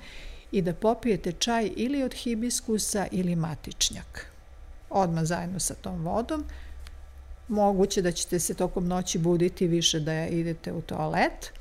[0.52, 4.26] i da popijete čaj ili od hibiskusa ili matičnjak.
[4.90, 6.44] Odmah zajedno sa tom vodom.
[7.48, 11.52] Moguće da ćete se tokom noći buditi više da idete u toalet,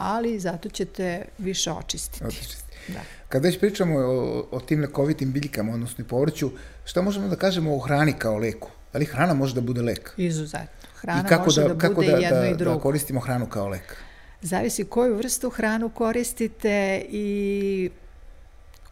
[0.00, 2.24] ali zato ćete više očistiti.
[2.24, 2.70] Očistiti.
[2.88, 3.00] Da.
[3.28, 6.50] Kad već pričamo o, o tim lekovitim biljkama, odnosno i povrću,
[6.84, 8.70] šta možemo da kažemo o hrani kao leku?
[8.92, 10.14] Da li hrana može da bude lek?
[10.16, 10.88] Izuzetno.
[10.94, 12.76] Hrana I kako može da, da kako bude da, jedno da, i drugo.
[12.76, 13.96] Da koristimo hranu kao lek?
[14.42, 17.90] Zavisi koju vrstu hranu koristite i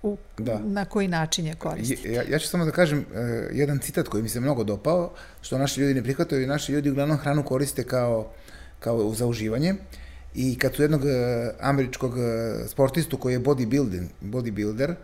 [0.02, 0.58] u, da.
[0.58, 2.12] na koji način je koristite.
[2.12, 3.04] Ja, ja ću samo da kažem uh,
[3.52, 6.90] jedan citat koji mi se mnogo dopao, što naši ljudi ne prihvataju i naši ljudi
[6.90, 8.30] uglavnom hranu koriste kao,
[8.78, 9.72] kao za uživanje.
[9.72, 9.78] Uh,
[10.34, 11.08] I kad su jednog uh,
[11.60, 12.18] američkog uh,
[12.68, 14.94] sportistu koji je bodybuilding, bodybuilder,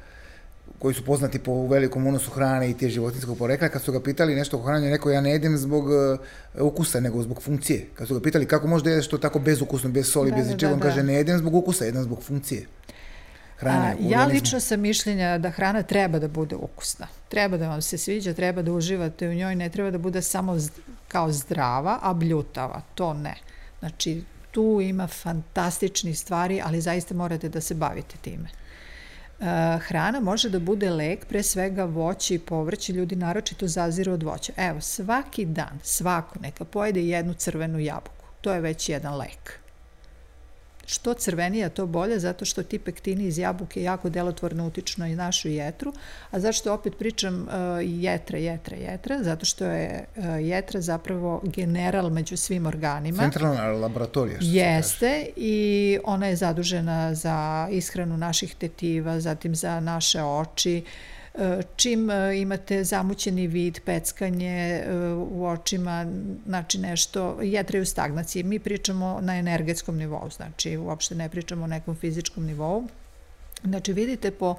[0.78, 4.34] koji su poznati po velikom unosu hrane i te životinskog porekla, kad su ga pitali
[4.34, 6.18] nešto o hranju, neko ja ne jedem zbog uh,
[6.60, 7.86] ukusa, nego zbog funkcije.
[7.94, 10.48] Kad su ga pitali kako može da jedeš to tako bezukusno, bez soli, da, bez
[10.48, 10.86] da, da, on da.
[10.86, 12.66] kaže ne jedem zbog ukusa, jedem zbog funkcije.
[13.56, 17.06] Hrane, A, ja lično sam mišljenja da hrana treba da bude ukusna.
[17.28, 20.56] Treba da vam se sviđa, treba da uživate u njoj, ne treba da bude samo
[21.08, 22.82] kao zdrava, a bljutava.
[22.94, 23.34] To ne.
[23.78, 24.22] Znači,
[24.54, 28.48] tu ima fantastični stvari, ali zaista morate da se bavite time.
[29.38, 29.46] Uh,
[29.82, 34.52] hrana može da bude lek, pre svega voće i povrće, ljudi naročito zaziru od voća.
[34.56, 38.24] Evo, svaki dan, svako neka pojede jednu crvenu jabuku.
[38.40, 39.63] to je već jedan lek.
[40.86, 45.48] Što crvenija, to bolje, zato što ti pektini iz jabuke jako delotvorno utiču na našu
[45.48, 45.92] jetru.
[46.30, 47.48] A zašto opet pričam uh,
[47.82, 49.22] jetra, jetra, jetra?
[49.22, 53.22] Zato što je uh, jetra zapravo general među svim organima.
[53.22, 54.36] Centralna laboratorija.
[54.36, 61.14] Što Jeste i ona je zadužena za ishranu naših tetiva, zatim za naše oči, uh,
[61.76, 66.06] Čim e, imate zamućeni vid, peckanje e, u očima,
[66.46, 68.42] znači nešto, jetra u stagnaciji.
[68.42, 72.84] Mi pričamo na energetskom nivou, znači uopšte ne pričamo o nekom fizičkom nivou.
[73.64, 74.54] Znači vidite po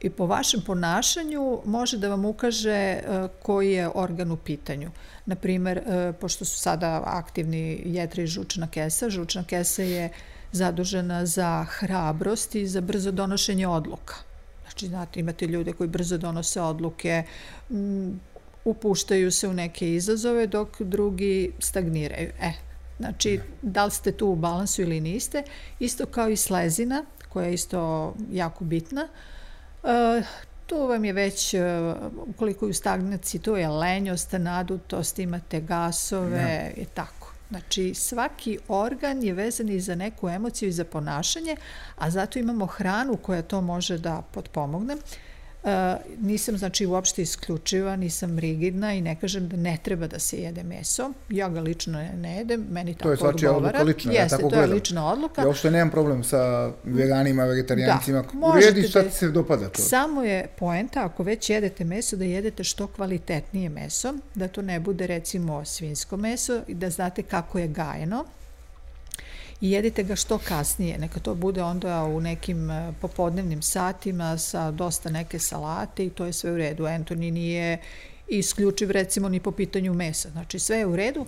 [0.00, 3.02] i po vašem ponašanju može da vam ukaže e,
[3.42, 4.90] koji je organ u pitanju.
[5.26, 5.82] Naprimer,
[6.20, 10.10] pošto su sada aktivni jetra i žučna kesa, žučna kesa je
[10.52, 14.31] zadužena za hrabrost i za brzo donošenje odluka.
[14.72, 17.22] Znači, znate, imate ljude koji brzo donose odluke,
[17.70, 18.20] m,
[18.64, 22.30] upuštaju se u neke izazove, dok drugi stagniraju.
[22.40, 22.52] E,
[22.98, 25.42] znači, da li ste tu u balansu ili niste,
[25.78, 29.08] isto kao i slezina, koja je isto jako bitna.
[29.84, 30.22] E,
[30.66, 31.60] tu vam je već, e,
[32.26, 36.82] ukoliko je u stagnaciji, tu je lenjost, nadutost, imate gasove ja.
[36.82, 37.21] i tako.
[37.52, 41.56] Znači, svaki organ je vezan i za neku emociju i za ponašanje,
[41.96, 44.96] a zato imamo hranu koja to može da potpomogne.
[45.64, 50.36] E, nisam znači uopšte isključiva, nisam rigidna i ne kažem da ne treba da se
[50.36, 51.10] jede meso.
[51.28, 53.32] Ja ga lično ne, ne jedem, meni tako odgovara.
[53.32, 54.70] To je svačija odluka lična, Jeste, ja tako to gledam.
[54.70, 55.40] je lična odluka.
[55.40, 58.24] Ja uopšte nemam problem sa veganima, vegetarijancima.
[58.32, 59.68] Da, Jedi šta da, ti se dopada.
[59.68, 59.82] To.
[59.82, 64.80] Samo je poenta, ako već jedete meso, da jedete što kvalitetnije meso, da to ne
[64.80, 68.24] bude recimo svinsko meso i da znate kako je gajeno
[69.62, 70.98] i jedite ga što kasnije.
[70.98, 76.24] Neka to bude onda u nekim e, popodnevnim satima sa dosta neke salate i to
[76.24, 76.86] je sve u redu.
[76.86, 77.78] Antoni nije
[78.28, 80.30] isključiv recimo ni po pitanju mesa.
[80.30, 81.26] Znači sve je u redu,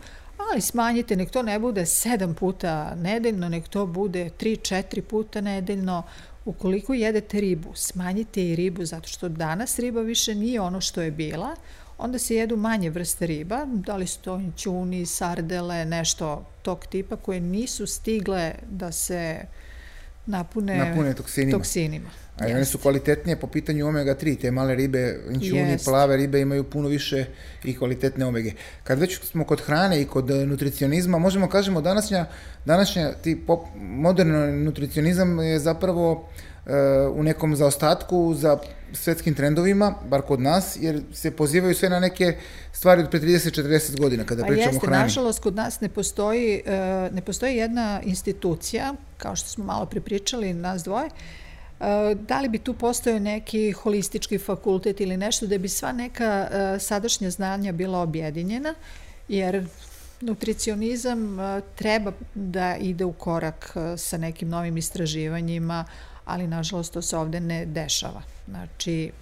[0.51, 5.41] ali smanjite, nek to ne bude sedam puta nedeljno, nek to bude tri, četiri puta
[5.41, 6.03] nedeljno.
[6.45, 11.11] Ukoliko jedete ribu, smanjite i ribu, zato što danas riba više nije ono što je
[11.11, 11.57] bila,
[11.99, 17.17] onda se jedu manje vrste riba, da li su to ćuni, sardele, nešto tog tipa
[17.17, 19.37] koje nisu stigle da se
[20.27, 21.59] napune, napune toksinima.
[21.59, 22.11] toksinima.
[22.41, 26.89] A one su kvalitetnije po pitanju omega-3, te male ribe, inčuni, plave ribe imaju puno
[26.89, 27.25] više
[27.65, 28.53] i kvalitetne omege.
[28.85, 32.27] Kad već smo kod hrane i kod nutricionizma, možemo kažemo današnja,
[32.65, 36.29] današnja ti pop, moderno nutricionizam je zapravo uh,
[37.15, 38.59] u nekom zaostatku za
[38.93, 42.37] svetskim trendovima, bar kod nas, jer se pozivaju sve na neke
[42.73, 45.03] stvari od pre 30-40 godina kada pa pričamo jeste, o hrani.
[45.03, 50.55] Nažalost, kod nas ne postoji, e, ne postoji jedna institucija, kao što smo malo prepričali,
[50.55, 55.69] nas dvoje, e, da li bi tu postojao neki holistički fakultet ili nešto da bi
[55.69, 58.75] sva neka e, sadašnja znanja bila objedinjena,
[59.29, 59.67] jer
[60.21, 61.39] nutricionizam
[61.75, 65.85] treba da ide u korak sa nekim novim istraživanjima,
[66.25, 68.23] ali nažalost to se ovde ne dešava.
[68.49, 69.13] Znači,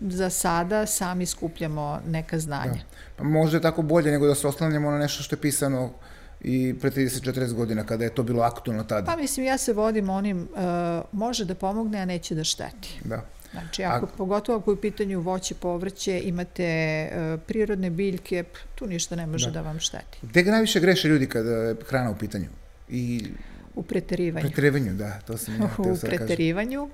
[0.00, 2.72] za sada sami skupljamo neka znanja.
[2.72, 3.14] Da.
[3.16, 5.90] Pa možda je tako bolje nego da se oslanjamo na nešto što je pisano
[6.40, 9.06] i pre 30-40 godina kada je to bilo aktualno tada.
[9.06, 10.58] Pa mislim, ja se vodim onim, uh,
[11.12, 13.00] može da pomogne, a neće da šteti.
[13.04, 13.24] Da.
[13.52, 14.08] Znači, ako, a...
[14.16, 19.46] pogotovo ako je u pitanju voće, povrće, imate uh, prirodne biljke, tu ništa ne može
[19.46, 20.18] da, da vam šteti.
[20.22, 22.46] Gde ga najviše greše ljudi kada je hrana u pitanju?
[22.88, 23.26] I
[23.74, 24.46] U preterivanju.
[24.46, 26.88] Preterivanju, da, to sam ja U preterivanju.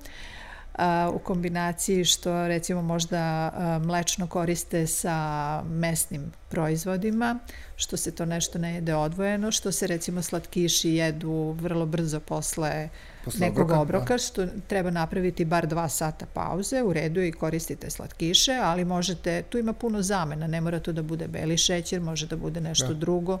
[0.75, 7.39] A, u kombinaciji što recimo možda a, mlečno koriste sa mesnim proizvodima,
[7.75, 12.89] što se to nešto ne jede odvojeno, što se recimo slatkiši jedu vrlo brzo posle,
[13.25, 14.17] posle nekog obroka, obroka da.
[14.17, 19.57] što treba napraviti bar dva sata pauze, u redu i koristite slatkiše, ali možete, tu
[19.57, 22.93] ima puno zamena, ne mora to da bude beli šećer, može da bude nešto da.
[22.93, 23.39] drugo,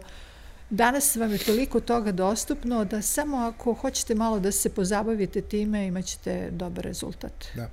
[0.71, 5.87] Danas vam je toliko toga dostupno da samo ako hoćete malo da se pozabavite time
[5.87, 7.45] imaćete dobar rezultat.
[7.55, 7.69] Da.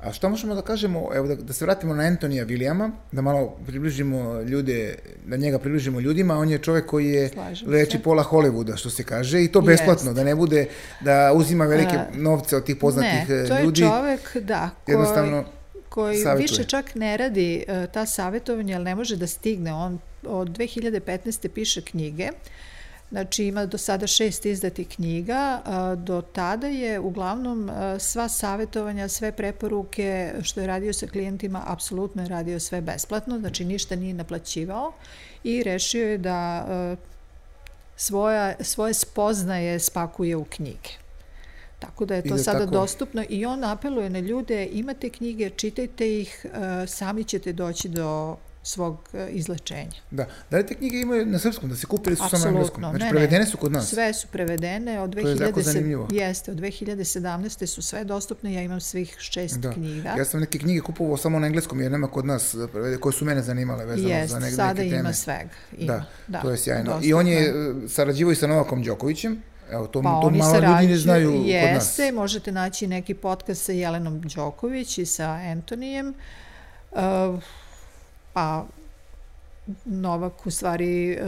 [0.00, 3.56] A što možemo da kažemo, evo da, da se vratimo na Antonija Williama, da malo
[3.66, 4.94] približimo ljude,
[5.26, 8.02] da njega približimo ljudima, on je čovek koji je Slažem leči se.
[8.02, 10.16] pola Hollywooda, što se kaže, i to besplatno, Jest.
[10.16, 10.66] da ne bude
[11.00, 13.42] da uzima velike A, novce od tih poznatih ljudi.
[13.42, 15.44] Ne, to je čovek, da, koji, jednostavno
[15.94, 16.42] koji savjetuje.
[16.42, 19.72] više čak ne radi uh, ta savjetovanja, ali ne može da stigne.
[19.72, 21.48] On od 2015.
[21.48, 22.28] piše knjige,
[23.10, 25.60] Znači ima do sada šest izdatih knjiga,
[25.96, 32.28] do tada je uglavnom sva savjetovanja, sve preporuke što je radio sa klijentima, apsolutno je
[32.28, 34.92] radio sve besplatno, znači ništa nije naplaćivao
[35.44, 36.66] i rešio je da
[37.96, 41.03] svoja, svoje spoznaje spakuje u knjige.
[41.84, 42.70] Tako da je to sada tako...
[42.70, 46.46] dostupno i on apeluje na ljude, imate knjige, čitajte ih,
[46.86, 50.00] sami ćete doći do svog e, izlečenja.
[50.10, 50.26] Da.
[50.50, 52.80] Da li te knjige imaju na srpskom, da se kupe ili su samo na engleskom?
[52.80, 53.90] Znači, ne, prevedene su kod nas?
[53.90, 55.00] Sve su prevedene.
[55.00, 57.66] Od 2000, jeste, od 2017.
[57.66, 59.72] su sve dostupne, ja imam svih šest da.
[59.72, 60.14] knjiga.
[60.18, 63.24] Ja sam neke knjige kupovao samo na engleskom, jer nema kod nas prevede, koje su
[63.24, 65.00] mene zanimale vezano Jest, za neke, sada neke teme.
[65.00, 65.50] ima svega.
[65.78, 65.92] Ima.
[65.92, 66.84] Da, da, to je sjajno.
[66.84, 67.08] Dostupno.
[67.08, 67.52] I on je e,
[67.88, 71.74] sarađivo i sa Novakom Đokovićem, Evo, to, pa to malo ljudi ne znaju jeste, kod
[71.74, 71.98] nas.
[71.98, 76.14] Jeste, možete naći neki podcast sa Jelenom Đoković i sa Antonijem.
[76.92, 77.42] Uh,
[78.32, 78.64] pa
[79.84, 81.18] Novak u stvari, e,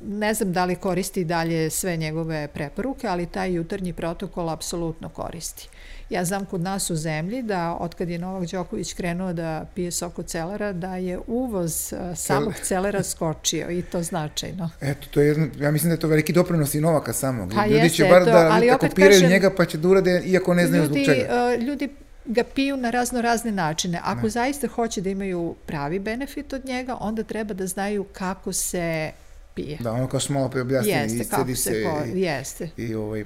[0.00, 5.68] ne znam da li koristi dalje sve njegove preporuke, ali taj jutarnji protokol apsolutno koristi.
[6.12, 10.18] Ja znam kod nas u zemlji da otkad je Novak Đoković krenuo da pije sok
[10.18, 14.70] od celera, da je uvoz e, samog celera skočio i to značajno.
[14.80, 17.52] Eto, to je jedno, ja mislim da je to veliki doprinos i Novaka samog.
[17.54, 20.54] Pa ljudi jeste, će bar da ali kopiraju kažem, njega pa će da urade iako
[20.54, 21.54] ne znaju ljudi, zbog čega.
[21.58, 21.88] Uh, ljudi
[22.24, 24.00] ga piju na razno razne načine.
[24.04, 24.28] Ako ne.
[24.30, 29.12] zaista hoće da imaju pravi benefit od njega, onda treba da znaju kako se
[29.54, 29.78] pije.
[29.80, 32.70] Da, ono kao što malo preobjasnili, jeste, kako se, ko, i, jeste.
[32.76, 33.24] I, ovaj,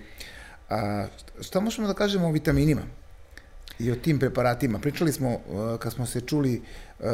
[0.70, 1.06] a,
[1.40, 2.82] šta možemo da kažemo o vitaminima
[3.78, 4.78] i o tim preparatima?
[4.78, 6.62] Pričali smo, uh, kad smo se čuli
[6.98, 7.06] uh,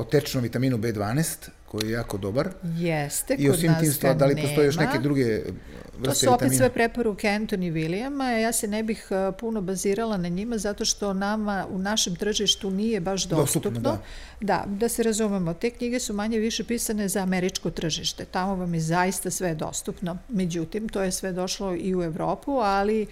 [0.00, 2.48] o tečnom vitaminu B12, koji je jako dobar.
[2.76, 6.04] Jeste, I o svim tim stvarima, da li postoje još neke druge vrste vitamina?
[6.04, 6.58] To su opet vitamina?
[6.58, 11.12] sve preporuke Anthony Williama, ja se ne bih uh, puno bazirala na njima zato što
[11.12, 13.70] nama u našem tržištu nije baš dostupno.
[13.70, 13.98] dostupno da.
[14.40, 18.74] da, da se razumemo, te knjige su manje više pisane za američko tržište, tamo vam
[18.74, 20.18] je zaista sve dostupno.
[20.28, 23.06] Međutim, to je sve došlo i u Evropu, ali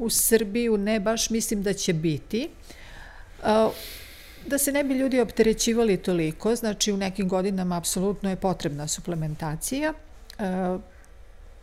[0.00, 2.48] u Srbiju ne baš mislim da će biti.
[4.46, 9.92] Da se ne bi ljudi opterećivali toliko, znači u nekim godinama apsolutno je potrebna suplementacija,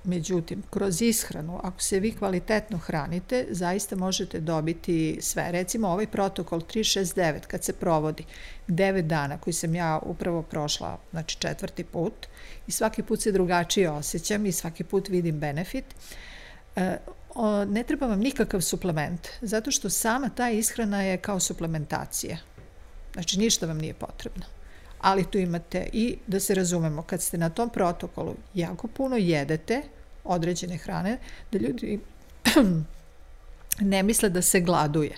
[0.08, 5.52] Međutim, kroz ishranu, ako se vi kvalitetno hranite, zaista možete dobiti sve.
[5.52, 8.24] Recimo, ovaj protokol 369, kad se provodi
[8.68, 12.28] 9 dana, koji sam ja upravo prošla, znači četvrti put,
[12.68, 15.86] i svaki put se drugačije osjećam i svaki put vidim benefit,
[17.68, 22.38] ne treba vam nikakav suplement, zato što sama ta ishrana je kao suplementacija.
[23.14, 24.46] Znači, ništa vam nije potrebno.
[25.02, 29.82] Ali tu imate i, da se razumemo, kad ste na tom protokolu jako puno jedete
[30.24, 31.18] određene hrane,
[31.52, 32.00] da ljudi
[33.80, 35.16] ne misle da se gladuje.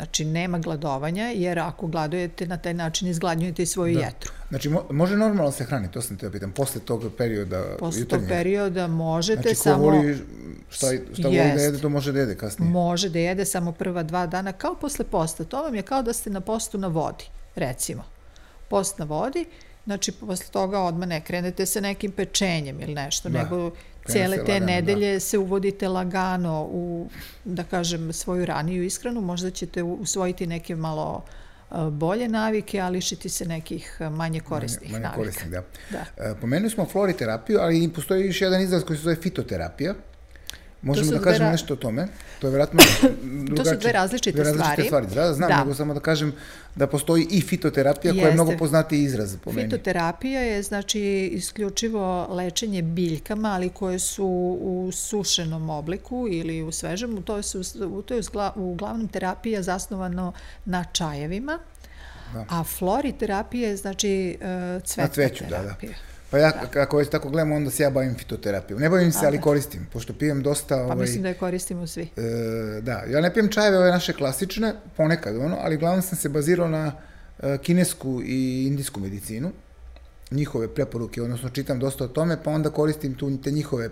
[0.00, 4.00] Znači, nema gladovanja, jer ako gladujete, na taj način izgladnjujete i svoju da.
[4.00, 4.32] jetru.
[4.48, 8.20] Znači, mo može normalno se hraniti, to sam te pitam, posle tog perioda Posle tog
[8.28, 9.84] perioda možete znači, samo...
[9.84, 10.18] Znači, voli,
[10.68, 12.70] šta, šta voli da jede, to može da jede kasnije.
[12.70, 15.44] Može da jede samo prva dva dana, kao posle posta.
[15.44, 18.04] To vam je kao da ste na postu na vodi recimo.
[18.68, 19.44] Post na vodi,
[19.84, 23.42] znači posle toga odmah ne krenete sa nekim pečenjem ili nešto, da.
[23.42, 23.70] nego
[24.06, 24.72] cijele te lagano, da.
[24.72, 25.20] nedelje da.
[25.20, 27.08] se uvodite lagano u,
[27.44, 31.24] da kažem, svoju raniju ishranu, možda ćete usvojiti neke malo
[31.90, 35.22] bolje navike, ali lišiti se nekih manje korisnih manje, manje navika.
[35.22, 35.62] Korisnih, da.
[36.16, 36.34] da.
[36.34, 39.94] Pomenuli smo floriterapiju, ali postoji još jedan izraz koji se zove fitoterapija.
[40.82, 41.52] Možemo da kažemo ra...
[41.52, 42.08] nešto o tome.
[42.38, 42.82] To je verovatno
[43.22, 43.56] drugačije.
[43.56, 45.06] to su dve različite, dve različite stvari.
[45.06, 45.06] stvari.
[45.14, 45.58] Da, znam, da.
[45.58, 46.32] nego samo da kažem
[46.74, 48.20] da postoji i fitoterapija Jeste.
[48.22, 49.68] koja je mnogo poznati izraz po meni.
[49.68, 54.26] Fitoterapija je znači isključivo lečenje biljkama, ali koje su
[54.60, 57.22] u sušenom obliku ili u svežem.
[57.22, 57.62] To je, su,
[58.06, 58.22] to je
[58.54, 60.32] uglavnom terapija zasnovano
[60.64, 61.58] na čajevima.
[62.34, 62.44] Da.
[62.48, 65.92] A floriterapija je znači e, cvetna na cveću, terapija.
[65.92, 66.09] Da, da.
[66.30, 66.66] Pa ja, da.
[66.66, 68.80] kako već tako gledam, onda se ja bavim fitoterapijom.
[68.80, 70.76] Ne bavim se, ali koristim, pošto pijem dosta...
[70.76, 72.02] Pa ovaj, mislim da je koristimo svi.
[72.02, 76.28] E, da, ja ne pijem čajeve ove naše klasične, ponekad ono, ali glavno sam se
[76.28, 76.92] bazirao na
[77.42, 79.50] e, kinesku i indijsku medicinu,
[80.30, 83.90] njihove preporuke, odnosno čitam dosta o tome, pa onda koristim tu te njihove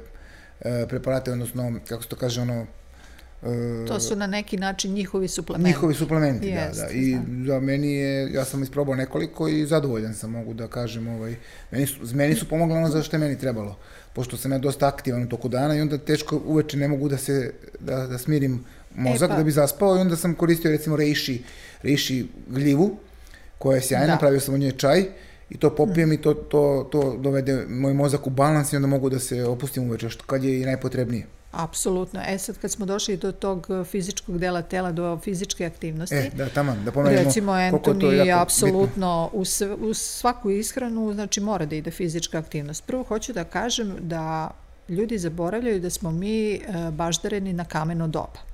[0.61, 2.67] e, preparate, odnosno, kako se to kaže, ono,
[3.89, 5.69] To su na neki način njihovi suplementi.
[5.69, 6.93] Njihovi suplementi, Jest, da, da.
[6.93, 7.45] I znam.
[7.47, 11.37] za meni je, ja sam isprobao nekoliko i zadovoljan sam, mogu da kažem, ovaj,
[11.71, 13.77] meni su, meni su pomogli ono za što je meni trebalo.
[14.13, 17.19] Pošto sam ja dosta aktivan u toku dana i onda teško uveče ne mogu da
[17.19, 19.37] se, da, da smirim mozak e, pa.
[19.37, 21.43] da bi zaspao i onda sam koristio recimo reishi,
[21.83, 22.97] reishi gljivu,
[23.59, 24.17] koja je sjajna, da.
[24.17, 25.05] pravio sam od nje čaj
[25.51, 26.13] i to popijem mm.
[26.13, 29.85] i to, to, to dovede moj mozak u balans i onda mogu da se opustim
[29.89, 31.38] uveče, što kad je i najpotrebnije.
[31.53, 32.21] Apsolutno.
[32.27, 36.17] E sad kad smo došli do tog e, fizičkog dela tela, do fizičke aktivnosti.
[36.17, 39.45] E, da, tamo, da pomenemo Recimo, Antoni apsolutno u,
[39.81, 42.87] u svaku ishranu, znači mora da ide fizička aktivnost.
[42.87, 44.51] Prvo hoću da kažem da
[44.89, 46.61] ljudi zaboravljaju da smo mi e,
[46.91, 48.49] baždareni na kameno doba.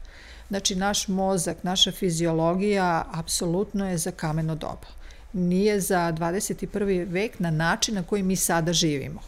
[0.49, 4.87] Znači, naš mozak, naša fiziologija apsolutno je za kameno doba.
[5.33, 7.07] Nije za 21.
[7.09, 9.21] vek na način na koji mi sada živimo.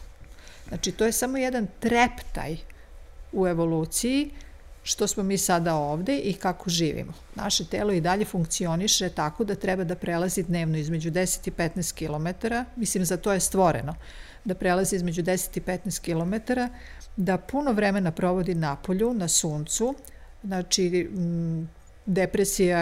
[0.67, 2.57] Znači, to je samo jedan treptaj
[3.31, 4.31] u evoluciji
[4.87, 7.13] što smo mi sada ovde i kako živimo.
[7.35, 11.93] Naše telo i dalje funkcioniše tako da treba da prelazi dnevno između 10 i 15
[11.93, 13.95] km, mislim za to je stvoreno,
[14.45, 16.53] da prelazi između 10 i 15 km,
[17.17, 19.95] da puno vremena provodi na polju, na suncu,
[20.43, 21.09] znači
[22.05, 22.79] depresija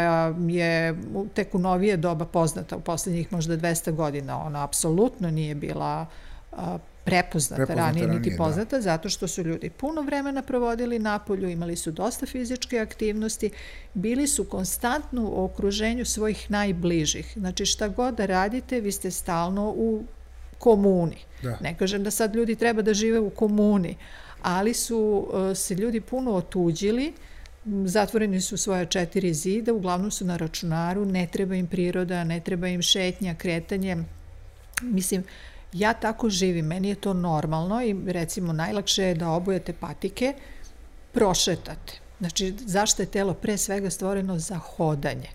[0.47, 0.95] je
[1.33, 6.05] tek u novije doba poznata, u poslednjih možda 200 godina, ona apsolutno nije bila
[7.05, 8.37] prepoznata, prepoznata ranije, ranije, niti da.
[8.37, 8.81] poznata, da.
[8.81, 13.49] zato što su ljudi puno vremena provodili na polju, imali su dosta fizičke aktivnosti,
[13.93, 17.33] bili su konstantno u okruženju svojih najbližih.
[17.37, 20.03] Znači šta god da radite, vi ste stalno u
[20.57, 21.17] komuni.
[21.41, 21.57] Da.
[21.61, 23.95] Ne kažem da sad ljudi treba da žive u komuni,
[24.41, 27.13] ali su uh, se ljudi puno otuđili,
[27.85, 32.67] zatvoreni su svoja četiri zida, uglavnom su na računaru, ne treba im priroda, ne treba
[32.67, 33.97] im šetnja, kretanje.
[34.81, 35.23] Mislim,
[35.75, 40.33] ja tako živim, meni je to normalno i recimo najlakše je da obujete patike,
[41.11, 41.93] prošetate.
[42.19, 45.29] Znači, zašto je telo pre svega stvoreno za hodanje?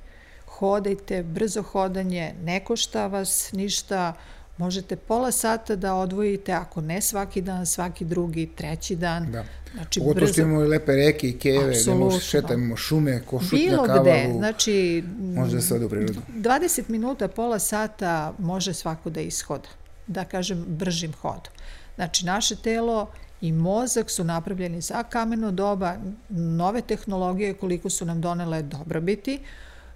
[0.46, 4.12] Hodajte, brzo hodanje, ne košta vas ništa,
[4.56, 9.32] možete pola sata da odvojite, ako ne svaki dan, svaki drugi, treći dan.
[9.32, 9.44] Da.
[9.74, 10.32] Znači, Pogotovo brzo...
[10.32, 14.02] što imamo lepe reke i keve, da možemo šetajmo šume, ko šutnja Bilo kavalu.
[14.02, 15.04] gde, znači...
[15.20, 16.20] Može da ode u prirodu.
[16.36, 19.68] 20 minuta, pola sata može svako da ishoda
[20.10, 21.52] da kažem, bržim hodom.
[21.94, 25.96] Znači, naše telo i mozak su napravljeni za kameno doba,
[26.28, 29.38] nove tehnologije koliko su nam donele dobrobiti,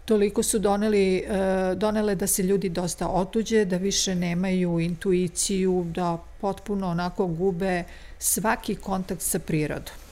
[0.05, 6.19] toliko su doneli, e, donele da se ljudi dosta otuđe, da više nemaju intuiciju, da
[6.41, 7.85] potpuno onako gube
[8.19, 10.04] svaki kontakt sa prirodom.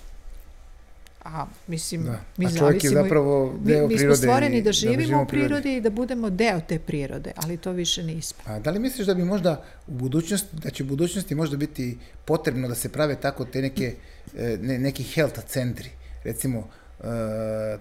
[1.24, 2.20] A, mislim, da.
[2.36, 3.94] mi A čovjek je zapravo deo mi, mi prirode.
[3.94, 7.32] Mi smo stvoreni da, da živimo da u prirodi i da budemo deo te prirode,
[7.36, 8.42] ali to više nismo.
[8.46, 11.98] A da li misliš da bi možda u budućnosti, da će u budućnosti možda biti
[12.24, 13.94] potrebno da se prave tako te neke,
[14.38, 15.90] e, ne, neki health centri?
[16.24, 17.04] Recimo, uh,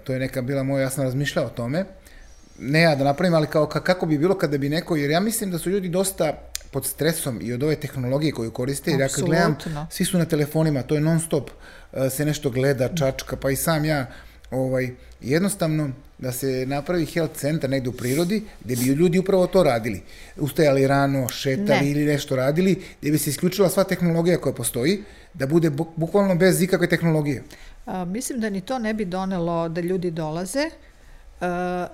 [0.04, 1.86] to je neka bila moja, ja sam razmišljao o tome,
[2.60, 5.52] ne ja da napravim, ali kao kako bi bilo kada bi neko, jer ja mislim
[5.52, 9.26] da su ljudi dosta pod stresom i od ove tehnologije koju koriste, jer ja kad
[9.26, 9.58] gledam,
[9.89, 11.54] svi su na telefonima, to je non stop, e,
[12.10, 14.06] se nešto gleda, čačka, pa i sam ja,
[14.52, 14.89] ovaj,
[15.22, 20.02] jednostavno da se napravi health centar negde u prirodi, gde bi ljudi upravo to radili.
[20.38, 21.92] Ustajali rano, šetali ne.
[21.92, 26.62] ili nešto radili, gde bi se isključila sva tehnologija koja postoji, da bude bukvalno bez
[26.62, 27.44] ikakve tehnologije.
[27.86, 30.70] A, mislim da ni to ne bi donelo da ljudi dolaze.
[31.42, 31.88] A,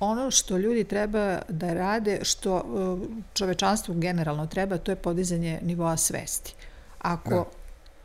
[0.00, 3.00] ono što ljudi treba da rade, što uh,
[3.34, 6.54] čovečanstvu generalno treba, to je podizanje nivoa svesti.
[6.98, 7.44] Ako da.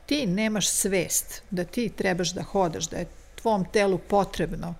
[0.05, 4.75] Ti nemaš svest da ti trebaš da hodaš, da je tvom telu potrebno,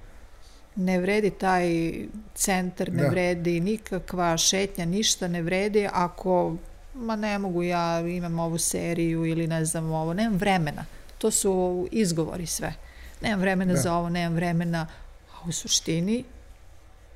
[0.75, 1.93] ne vredi taj
[2.35, 3.09] centar, ne da.
[3.09, 6.55] vredi nikakva šetnja, ništa ne vredi ako,
[6.93, 10.85] ma ne mogu ja, imam ovu seriju ili ne znam ovo, nemam vremena.
[11.17, 12.73] To su izgovori sve.
[13.21, 13.79] Nemam vremena da.
[13.79, 14.87] za ovo, nemam vremena,
[15.33, 16.23] a u suštini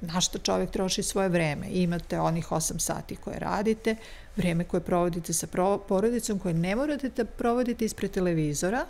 [0.01, 1.67] na što čovek troši svoje vreme.
[1.69, 3.95] Imate onih 8 sati koje radite,
[4.37, 5.47] vreme koje provodite sa
[5.87, 8.85] porodicom, koje ne morate da provodite ispred televizora,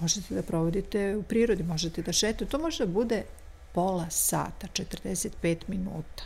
[0.00, 2.46] možete da provodite u prirodi, možete da šetate.
[2.46, 3.22] To može da bude
[3.72, 6.24] pola sata, 45 minuta.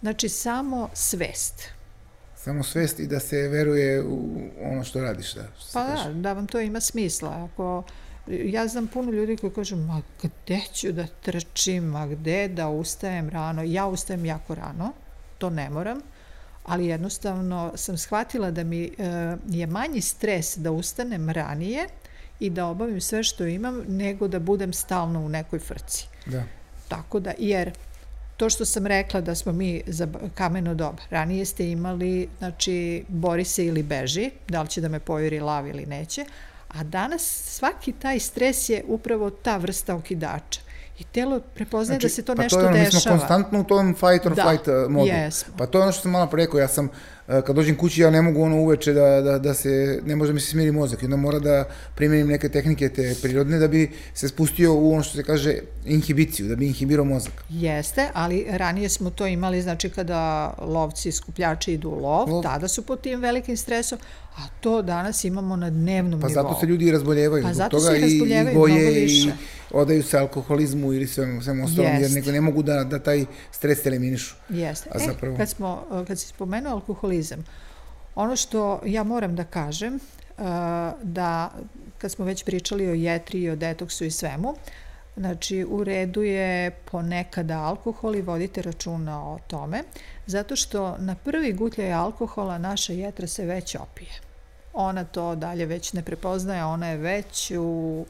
[0.00, 1.62] Znači, samo svest.
[2.36, 5.34] Samo svest i da se veruje u ono što radiš.
[5.34, 7.48] Da, što pa da, da vam to ima smisla.
[7.52, 7.82] Ako
[8.26, 13.30] ja znam puno ljudi koji kažu, ma gde ću da trčim, ma gde da ustajem
[13.30, 13.62] rano.
[13.62, 14.92] Ja ustajem jako rano,
[15.38, 16.00] to ne moram,
[16.68, 18.90] ali jednostavno sam shvatila da mi e,
[19.48, 21.86] je manji stres da ustanem ranije
[22.40, 26.06] i da obavim sve što imam, nego da budem stalno u nekoj frci.
[26.26, 26.44] Da.
[26.88, 27.72] Tako da, jer
[28.36, 33.44] to što sam rekla da smo mi za kameno doba, ranije ste imali, znači, bori
[33.44, 36.24] se ili beži, da li će da me pojuri lav ili neće,
[36.68, 40.60] A danas svaki taj stres je upravo ta vrsta okidača.
[40.98, 42.94] I telo prepoznaje znači, da se to pa nešto to je ono, dešava.
[42.94, 45.06] Mi smo konstantno u tom fight or da, flight uh, modu.
[45.06, 45.54] Jesmo.
[45.58, 48.10] Pa to je ono što sam malo rekao, ja sam E, kad dođem kući ja
[48.10, 51.16] ne mogu ono uveče da, da, da se, ne može mi se smiri mozak, onda
[51.16, 51.64] mora da
[51.94, 55.54] primenim neke tehnike te prirodne da bi se spustio u ono što se kaže
[55.84, 57.44] inhibiciju, da bi inhibirao mozak.
[57.48, 62.42] Jeste, ali ranije smo to imali, znači kada lovci, skupljači idu u lov, lov.
[62.42, 63.98] tada su pod tim velikim stresom,
[64.36, 66.42] a to danas imamo na dnevnom pa nivou.
[66.44, 67.42] Pa zato se ljudi i razboljevaju.
[67.44, 69.30] Pa zato toga i, i boje i
[69.70, 73.86] odaju se alkoholizmu ili svemu, svemu ostalom, jer nego ne mogu da, da taj stres
[73.86, 74.34] eliminišu.
[74.48, 74.90] Jeste.
[74.94, 75.34] A zapravo...
[75.34, 77.44] E, kad, smo, kad si spomenuo alkoholizam, alkoholizam.
[78.14, 80.44] Ono što ja moram da kažem, uh,
[81.02, 81.50] da
[81.98, 84.54] kad smo već pričali o jetri i o detoksu i svemu,
[85.18, 89.82] Znači, u redu je ponekada alkohol i vodite računa o tome,
[90.26, 94.10] zato što na prvi gutljaj alkohola naša jetra se već opije.
[94.72, 98.06] Ona to dalje već ne prepoznaje, ona je već u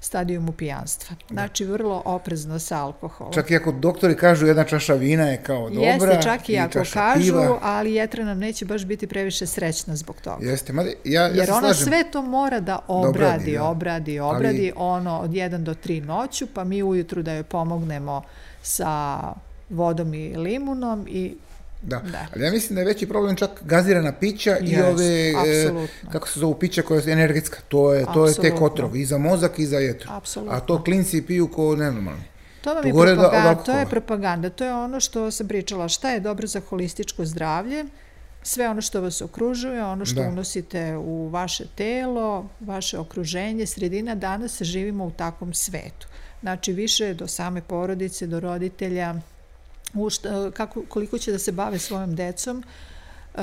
[0.00, 1.16] stadijumu pijanstva.
[1.30, 3.32] Znači, vrlo oprezno sa alkoholom.
[3.32, 6.82] Čak i ako doktori kažu jedna čaša vina je kao dobra Jeste, čak i, ako
[6.92, 7.58] kažu, piva.
[7.62, 10.46] ali jetra nam neće baš biti previše srećna zbog toga.
[10.46, 11.86] Jeste, mada ja, ja Jer ona slažem.
[11.86, 13.64] sve to mora da obradi, da obradi, da.
[13.64, 14.88] obradi, obradi ali...
[14.88, 18.22] ono od 1 do 3 noću, pa mi ujutru da joj pomognemo
[18.62, 19.18] sa
[19.70, 21.36] vodom i limunom i
[21.82, 21.98] Da.
[21.98, 22.26] da.
[22.34, 26.28] Ali ja mislim da je veći problem čak gazirana pića yes, i ove, e, kako
[26.28, 27.58] se zovu, pića koja je energetska.
[27.68, 30.10] To je, to je tek otrov i za mozak i za jetru.
[30.12, 30.54] Absolutno.
[30.54, 32.24] A to klinci piju ko nenormalni.
[32.60, 36.20] To vam je propaganda, to je propaganda, to je ono što sam pričala, šta je
[36.20, 37.84] dobro za holističko zdravlje,
[38.42, 40.28] sve ono što vas okružuje, ono što da.
[40.28, 46.06] unosite u vaše telo, vaše okruženje, sredina, danas živimo u takvom svetu.
[46.40, 49.14] Znači, više do same porodice, do roditelja,
[49.94, 52.64] u šta, kako, koliko će da se bave svojom decom,
[53.34, 53.40] uh,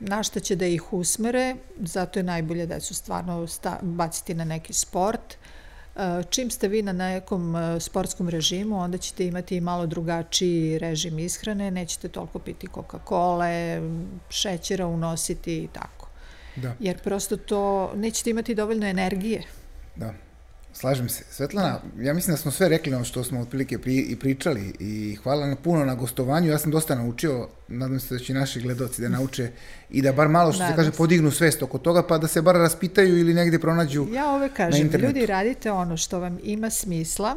[0.00, 4.72] na šta će da ih usmere, zato je najbolje decu stvarno sta, baciti na neki
[4.72, 5.36] sport.
[5.96, 11.18] E, čim ste vi na nekom e, sportskom režimu, onda ćete imati malo drugačiji režim
[11.18, 13.46] ishrane, nećete toliko piti Coca-Cola,
[14.30, 16.08] šećera unositi i tako.
[16.56, 16.74] Da.
[16.80, 19.42] Jer prosto to, nećete imati dovoljno energije.
[19.96, 20.14] Da.
[20.74, 21.24] Slažem se.
[21.30, 25.16] Svetlana, ja mislim da smo sve rekli ono što smo otprilike pri, i pričali i
[25.22, 26.48] hvala na puno na gostovanju.
[26.48, 29.50] Ja sam dosta naučio, nadam se da će naši gledalci da nauče
[29.90, 32.54] i da bar malo što se kaže podignu svest oko toga pa da se bar
[32.54, 37.36] raspitaju ili negde pronađu Ja ove kažem, ljudi radite ono što vam ima smisla,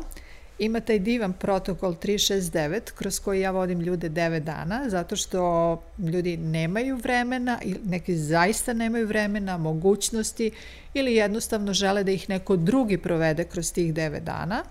[0.60, 6.38] ima taj divan protokol 369 kroz koji ja vodim ljude 9 dana zato što ljudi
[6.38, 10.52] nemaju vremena neki zaista nemaju vremena, mogućnosti
[10.94, 14.64] ili jednostavno žele da ih neko drugi provede kroz tih 9 dana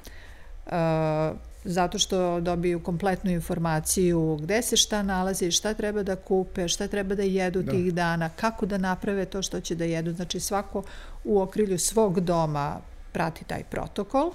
[1.64, 7.14] zato što dobiju kompletnu informaciju gde se šta nalazi, šta treba da kupe, šta treba
[7.14, 7.72] da jedu da.
[7.72, 10.12] tih dana, kako da naprave to što će da jedu.
[10.12, 10.82] Znači svako
[11.24, 12.80] u okrilju svog doma
[13.12, 14.26] prati taj protokol.
[14.26, 14.35] Uh,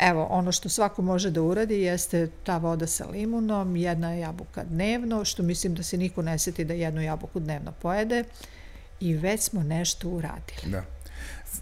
[0.00, 5.24] Evo, ono što svako može da uradi jeste ta voda sa limunom, jedna jabuka dnevno,
[5.24, 8.24] što mislim da se niko ne seti da jednu jabuku dnevno pojede
[9.00, 10.70] i već smo nešto uradili.
[10.70, 10.84] Da.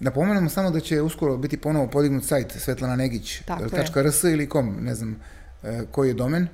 [0.01, 5.21] Napomenemo samo da će uskoro biti ponovo podignut sajt svetlananegić.rs ili kom, ne znam
[5.63, 6.49] e, koji je domen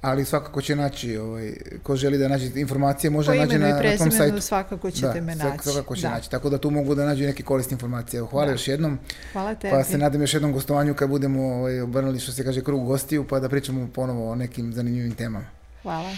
[0.00, 3.96] ali svakako će naći, ovaj, ko želi da nađe informacije, može da naći na, na
[3.98, 4.40] tom sajtu.
[4.40, 5.62] svakako ćete da, me naći.
[5.62, 6.10] Svakako će da.
[6.10, 8.22] naći, tako da tu mogu da nađu neke korisne informacije.
[8.22, 8.52] Hvala da.
[8.52, 8.98] još jednom.
[9.32, 9.70] Hvala tebi.
[9.70, 13.26] Pa se nadam još jednom gostovanju kad budemo ovaj, obrnuli, što se kaže, krug gostiju,
[13.28, 15.46] pa da pričamo ponovo o nekim zanimljivim temama.
[15.82, 16.10] Hvala.